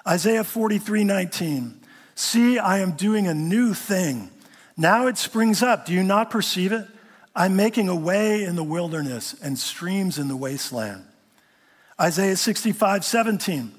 Isaiah 0.07 0.45
43, 0.45 1.05
19. 1.05 1.81
See, 2.15 2.59
I 2.59 2.79
am 2.79 2.93
doing 2.93 3.27
a 3.27 3.35
new 3.35 3.75
thing. 3.75 4.31
Now 4.77 5.07
it 5.07 5.19
springs 5.19 5.63
up. 5.63 5.87
Do 5.87 5.93
you 5.93 6.03
not 6.03 6.31
perceive 6.31 6.73
it? 6.73 6.87
I'm 7.35 7.57
making 7.57 7.89
a 7.89 7.97
way 7.97 8.45
in 8.45 8.57
the 8.57 8.65
wilderness 8.65 9.35
and 9.43 9.59
streams 9.59 10.19
in 10.19 10.29
the 10.29 10.37
wasteland. 10.37 11.05
Isaiah 12.01 12.37
65, 12.37 13.05
17. 13.05 13.73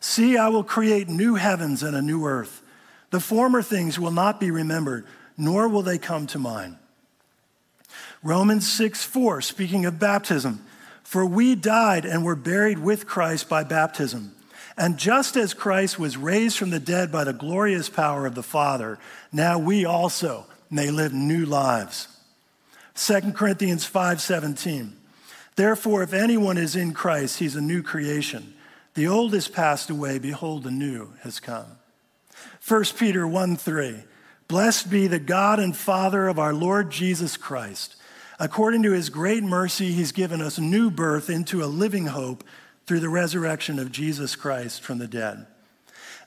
See, 0.00 0.36
I 0.36 0.48
will 0.48 0.64
create 0.64 1.08
new 1.08 1.34
heavens 1.34 1.82
and 1.82 1.94
a 1.94 2.02
new 2.02 2.26
earth. 2.26 2.62
The 3.10 3.20
former 3.20 3.62
things 3.62 3.98
will 3.98 4.10
not 4.10 4.40
be 4.40 4.50
remembered, 4.50 5.06
nor 5.36 5.68
will 5.68 5.82
they 5.82 5.98
come 5.98 6.26
to 6.28 6.38
mind. 6.38 6.76
Romans 8.22 8.70
6, 8.70 9.04
4, 9.04 9.40
speaking 9.40 9.84
of 9.84 9.98
baptism. 9.98 10.64
For 11.02 11.26
we 11.26 11.54
died 11.54 12.04
and 12.04 12.24
were 12.24 12.36
buried 12.36 12.78
with 12.78 13.06
Christ 13.06 13.48
by 13.48 13.64
baptism. 13.64 14.32
And 14.76 14.96
just 14.96 15.36
as 15.36 15.54
Christ 15.54 15.98
was 15.98 16.16
raised 16.16 16.56
from 16.56 16.70
the 16.70 16.78
dead 16.78 17.10
by 17.10 17.24
the 17.24 17.32
glorious 17.32 17.88
power 17.88 18.26
of 18.26 18.34
the 18.34 18.42
Father, 18.42 18.98
now 19.32 19.58
we 19.58 19.84
also 19.84 20.46
may 20.70 20.90
live 20.90 21.12
new 21.12 21.44
lives. 21.44 22.06
2 22.94 23.34
Corinthians 23.34 23.84
5:17 23.84 24.92
Therefore, 25.56 26.02
if 26.02 26.12
anyone 26.12 26.58
is 26.58 26.76
in 26.76 26.92
Christ, 26.92 27.38
he's 27.38 27.56
a 27.56 27.60
new 27.60 27.82
creation. 27.82 28.54
The 28.94 29.06
old 29.06 29.32
has 29.34 29.48
passed 29.48 29.90
away, 29.90 30.18
behold, 30.18 30.64
the 30.64 30.70
new 30.70 31.10
has 31.22 31.40
come. 31.40 31.78
1 32.66 32.84
Peter 32.96 33.26
1 33.26 33.56
3. 33.56 34.04
Blessed 34.48 34.90
be 34.90 35.06
the 35.06 35.20
God 35.20 35.60
and 35.60 35.76
Father 35.76 36.26
of 36.26 36.38
our 36.38 36.52
Lord 36.52 36.90
Jesus 36.90 37.36
Christ. 37.36 37.96
According 38.40 38.82
to 38.82 38.92
his 38.92 39.10
great 39.10 39.42
mercy, 39.42 39.92
he's 39.92 40.12
given 40.12 40.40
us 40.40 40.58
new 40.58 40.90
birth 40.90 41.30
into 41.30 41.62
a 41.62 41.66
living 41.66 42.06
hope 42.06 42.42
through 42.86 43.00
the 43.00 43.08
resurrection 43.08 43.78
of 43.78 43.92
Jesus 43.92 44.34
Christ 44.34 44.82
from 44.82 44.98
the 44.98 45.06
dead. 45.06 45.46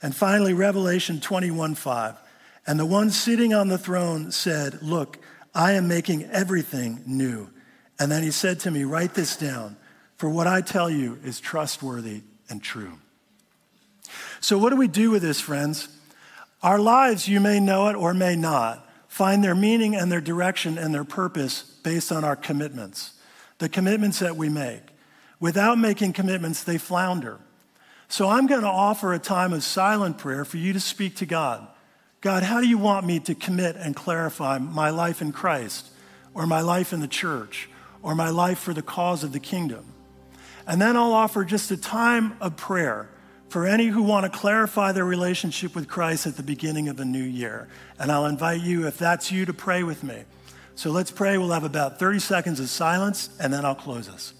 And 0.00 0.14
finally, 0.14 0.54
Revelation 0.54 1.20
21 1.20 1.74
5. 1.74 2.16
And 2.66 2.80
the 2.80 2.86
one 2.86 3.10
sitting 3.10 3.52
on 3.52 3.68
the 3.68 3.78
throne 3.78 4.30
said, 4.30 4.80
Look, 4.82 5.18
I 5.54 5.72
am 5.72 5.86
making 5.86 6.24
everything 6.24 7.02
new. 7.06 7.50
And 7.98 8.10
then 8.10 8.22
he 8.22 8.30
said 8.30 8.60
to 8.60 8.70
me, 8.70 8.84
Write 8.84 9.14
this 9.14 9.36
down, 9.36 9.76
for 10.16 10.28
what 10.28 10.46
I 10.46 10.60
tell 10.60 10.90
you 10.90 11.18
is 11.24 11.40
trustworthy 11.40 12.22
and 12.48 12.62
true. 12.62 12.98
So, 14.40 14.58
what 14.58 14.70
do 14.70 14.76
we 14.76 14.88
do 14.88 15.10
with 15.10 15.22
this, 15.22 15.40
friends? 15.40 15.88
Our 16.62 16.78
lives, 16.78 17.28
you 17.28 17.40
may 17.40 17.60
know 17.60 17.88
it 17.88 17.96
or 17.96 18.14
may 18.14 18.36
not, 18.36 18.88
find 19.08 19.44
their 19.44 19.54
meaning 19.54 19.94
and 19.94 20.10
their 20.10 20.20
direction 20.20 20.78
and 20.78 20.94
their 20.94 21.04
purpose 21.04 21.62
based 21.62 22.10
on 22.10 22.24
our 22.24 22.36
commitments, 22.36 23.12
the 23.58 23.68
commitments 23.68 24.18
that 24.18 24.36
we 24.36 24.48
make. 24.48 24.82
Without 25.40 25.78
making 25.78 26.12
commitments, 26.14 26.62
they 26.62 26.78
flounder. 26.78 27.38
So, 28.08 28.28
I'm 28.28 28.46
going 28.46 28.62
to 28.62 28.66
offer 28.66 29.12
a 29.12 29.18
time 29.18 29.52
of 29.52 29.62
silent 29.62 30.18
prayer 30.18 30.44
for 30.44 30.56
you 30.56 30.72
to 30.72 30.80
speak 30.80 31.16
to 31.16 31.26
God. 31.26 31.66
God, 32.20 32.42
how 32.42 32.60
do 32.60 32.66
you 32.66 32.78
want 32.78 33.06
me 33.06 33.20
to 33.20 33.34
commit 33.34 33.76
and 33.76 33.94
clarify 33.94 34.58
my 34.58 34.90
life 34.90 35.20
in 35.20 35.30
Christ 35.30 35.90
or 36.32 36.46
my 36.46 36.62
life 36.62 36.92
in 36.92 37.00
the 37.00 37.08
church? 37.08 37.68
Or 38.04 38.14
my 38.14 38.28
life 38.28 38.58
for 38.58 38.72
the 38.72 38.82
cause 38.82 39.24
of 39.24 39.32
the 39.32 39.40
kingdom. 39.40 39.84
And 40.66 40.80
then 40.80 40.96
I'll 40.96 41.14
offer 41.14 41.44
just 41.44 41.70
a 41.70 41.76
time 41.76 42.36
of 42.40 42.56
prayer 42.56 43.08
for 43.48 43.66
any 43.66 43.86
who 43.86 44.02
want 44.02 44.30
to 44.30 44.38
clarify 44.38 44.92
their 44.92 45.04
relationship 45.04 45.74
with 45.74 45.88
Christ 45.88 46.26
at 46.26 46.36
the 46.36 46.42
beginning 46.42 46.88
of 46.88 47.00
a 47.00 47.04
new 47.04 47.24
year. 47.24 47.66
And 47.98 48.12
I'll 48.12 48.26
invite 48.26 48.60
you, 48.60 48.86
if 48.86 48.98
that's 48.98 49.32
you, 49.32 49.46
to 49.46 49.54
pray 49.54 49.82
with 49.82 50.04
me. 50.04 50.24
So 50.74 50.90
let's 50.90 51.10
pray. 51.10 51.38
We'll 51.38 51.52
have 51.52 51.64
about 51.64 51.98
30 51.98 52.18
seconds 52.18 52.60
of 52.60 52.68
silence, 52.68 53.30
and 53.40 53.52
then 53.52 53.64
I'll 53.64 53.74
close 53.74 54.08
us. 54.08 54.34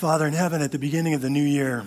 Father 0.00 0.26
in 0.26 0.32
heaven, 0.32 0.62
at 0.62 0.72
the 0.72 0.78
beginning 0.78 1.12
of 1.12 1.20
the 1.20 1.28
new 1.28 1.44
year, 1.44 1.86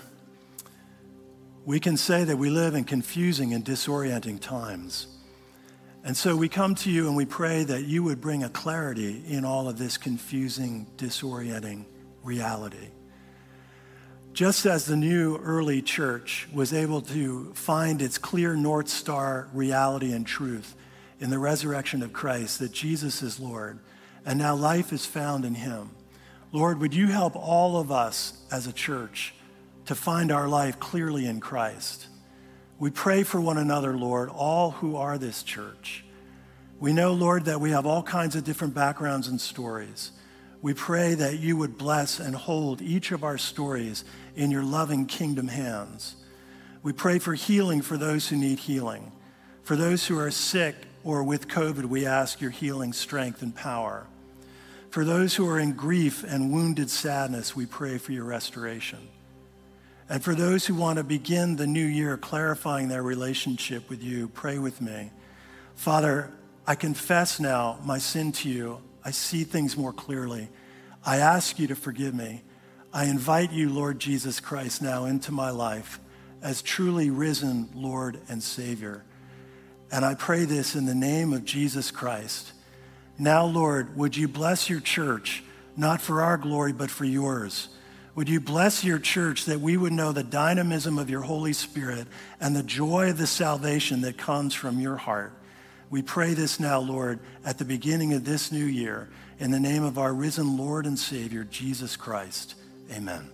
we 1.65 1.79
can 1.79 1.97
say 1.97 2.23
that 2.23 2.37
we 2.37 2.51
live 2.51 2.75
in 2.75 2.83
confusing 2.83 3.55
and 3.55 3.65
disorienting 3.65 4.39
times. 4.39 5.07
And 6.03 6.15
so 6.15 6.35
we 6.35 6.47
come 6.47 6.75
to 6.75 6.91
you 6.91 7.07
and 7.07 7.15
we 7.15 7.25
pray 7.25 7.63
that 7.63 7.85
you 7.85 8.03
would 8.03 8.21
bring 8.21 8.43
a 8.43 8.49
clarity 8.49 9.23
in 9.27 9.45
all 9.45 9.67
of 9.67 9.79
this 9.79 9.97
confusing, 9.97 10.85
disorienting 10.95 11.85
reality. 12.21 12.89
Just 14.31 14.67
as 14.67 14.85
the 14.85 14.95
new 14.95 15.37
early 15.37 15.81
church 15.81 16.47
was 16.53 16.71
able 16.71 17.01
to 17.01 17.51
find 17.55 17.99
its 17.99 18.19
clear 18.19 18.55
North 18.55 18.89
Star 18.89 19.49
reality 19.53 20.13
and 20.13 20.27
truth 20.27 20.75
in 21.19 21.31
the 21.31 21.39
resurrection 21.39 22.03
of 22.03 22.13
Christ, 22.13 22.59
that 22.59 22.73
Jesus 22.73 23.23
is 23.23 23.39
Lord, 23.39 23.79
and 24.23 24.37
now 24.37 24.53
life 24.53 24.93
is 24.93 25.03
found 25.03 25.45
in 25.45 25.55
him. 25.55 25.89
Lord, 26.53 26.79
would 26.81 26.93
you 26.93 27.07
help 27.07 27.35
all 27.35 27.77
of 27.77 27.91
us 27.91 28.33
as 28.51 28.67
a 28.67 28.71
church 28.71 29.33
to 29.87 29.95
find 29.95 30.31
our 30.31 30.47
life 30.47 30.79
clearly 30.79 31.25
in 31.25 31.39
Christ? 31.39 32.05
We 32.77 32.91
pray 32.91 33.23
for 33.23 33.41
one 33.41 33.57
another, 33.57 33.97
Lord, 33.97 34.29
all 34.29 34.69
who 34.69 34.95
are 34.95 35.17
this 35.17 35.41
church. 35.41 36.05
We 36.79 36.93
know, 36.93 37.11
Lord, 37.11 37.45
that 37.45 37.59
we 37.59 37.71
have 37.71 37.87
all 37.87 38.03
kinds 38.03 38.35
of 38.35 38.43
different 38.43 38.75
backgrounds 38.75 39.27
and 39.27 39.41
stories. 39.41 40.11
We 40.61 40.75
pray 40.75 41.15
that 41.15 41.39
you 41.39 41.57
would 41.57 41.75
bless 41.75 42.19
and 42.19 42.35
hold 42.35 42.83
each 42.83 43.11
of 43.11 43.23
our 43.23 43.39
stories 43.39 44.05
in 44.35 44.51
your 44.51 44.63
loving 44.63 45.07
kingdom 45.07 45.47
hands. 45.47 46.17
We 46.83 46.93
pray 46.93 47.17
for 47.17 47.33
healing 47.33 47.81
for 47.81 47.97
those 47.97 48.27
who 48.27 48.35
need 48.35 48.59
healing. 48.59 49.11
For 49.63 49.75
those 49.75 50.05
who 50.05 50.19
are 50.19 50.29
sick 50.29 50.75
or 51.03 51.23
with 51.23 51.47
COVID, 51.47 51.85
we 51.85 52.05
ask 52.05 52.39
your 52.41 52.51
healing 52.51 52.93
strength 52.93 53.41
and 53.41 53.55
power. 53.55 54.05
For 54.93 55.03
those 55.03 55.33
who 55.33 55.49
are 55.49 55.57
in 55.57 55.71
grief 55.73 56.23
and 56.23 56.53
wounded 56.53 56.87
sadness, 56.87 57.55
we 57.55 57.65
pray 57.65 57.97
for 57.97 58.11
your 58.11 58.25
restoration. 58.25 58.99
And 60.07 60.23
for 60.23 60.35
those 60.35 60.67
who 60.67 60.75
want 60.75 60.97
to 60.97 61.03
begin 61.03 61.55
the 61.55 61.65
new 61.65 61.83
year 61.83 62.15
clarifying 62.15 62.89
their 62.89 63.01
relationship 63.01 63.89
with 63.89 64.03
you, 64.03 64.27
pray 64.27 64.59
with 64.59 64.81
me. 64.81 65.09
Father, 65.73 66.31
I 66.67 66.75
confess 66.75 67.39
now 67.39 67.79
my 67.83 67.97
sin 67.97 68.33
to 68.33 68.49
you. 68.49 68.81
I 69.03 69.09
see 69.09 69.43
things 69.43 69.75
more 69.75 69.93
clearly. 69.93 70.47
I 71.03 71.17
ask 71.17 71.57
you 71.57 71.65
to 71.69 71.75
forgive 71.75 72.13
me. 72.13 72.43
I 72.93 73.05
invite 73.05 73.51
you, 73.51 73.69
Lord 73.71 73.97
Jesus 73.97 74.39
Christ, 74.39 74.83
now 74.83 75.05
into 75.05 75.31
my 75.31 75.49
life 75.49 75.99
as 76.43 76.61
truly 76.61 77.09
risen 77.09 77.67
Lord 77.73 78.19
and 78.29 78.43
Savior. 78.43 79.03
And 79.91 80.05
I 80.05 80.13
pray 80.13 80.45
this 80.45 80.75
in 80.75 80.85
the 80.85 80.93
name 80.93 81.33
of 81.33 81.45
Jesus 81.45 81.89
Christ. 81.89 82.53
Now, 83.17 83.45
Lord, 83.45 83.95
would 83.95 84.17
you 84.17 84.27
bless 84.27 84.69
your 84.69 84.79
church, 84.79 85.43
not 85.77 86.01
for 86.01 86.21
our 86.21 86.37
glory, 86.37 86.73
but 86.73 86.89
for 86.89 87.05
yours? 87.05 87.69
Would 88.15 88.29
you 88.29 88.39
bless 88.39 88.83
your 88.83 88.99
church 88.99 89.45
that 89.45 89.59
we 89.59 89.75
would 89.75 89.93
know 89.93 90.11
the 90.11 90.23
dynamism 90.23 90.99
of 90.99 91.09
your 91.09 91.21
Holy 91.21 91.53
Spirit 91.53 92.07
and 92.39 92.55
the 92.55 92.63
joy 92.63 93.09
of 93.09 93.17
the 93.17 93.27
salvation 93.27 94.01
that 94.01 94.17
comes 94.17 94.53
from 94.53 94.79
your 94.79 94.97
heart? 94.97 95.33
We 95.89 96.01
pray 96.01 96.33
this 96.33 96.59
now, 96.59 96.79
Lord, 96.79 97.19
at 97.45 97.57
the 97.57 97.65
beginning 97.65 98.13
of 98.13 98.25
this 98.25 98.51
new 98.51 98.65
year, 98.65 99.09
in 99.39 99.51
the 99.51 99.59
name 99.59 99.83
of 99.83 99.97
our 99.97 100.13
risen 100.13 100.57
Lord 100.57 100.85
and 100.85 100.97
Savior, 100.97 101.43
Jesus 101.43 101.95
Christ. 101.95 102.55
Amen. 102.91 103.29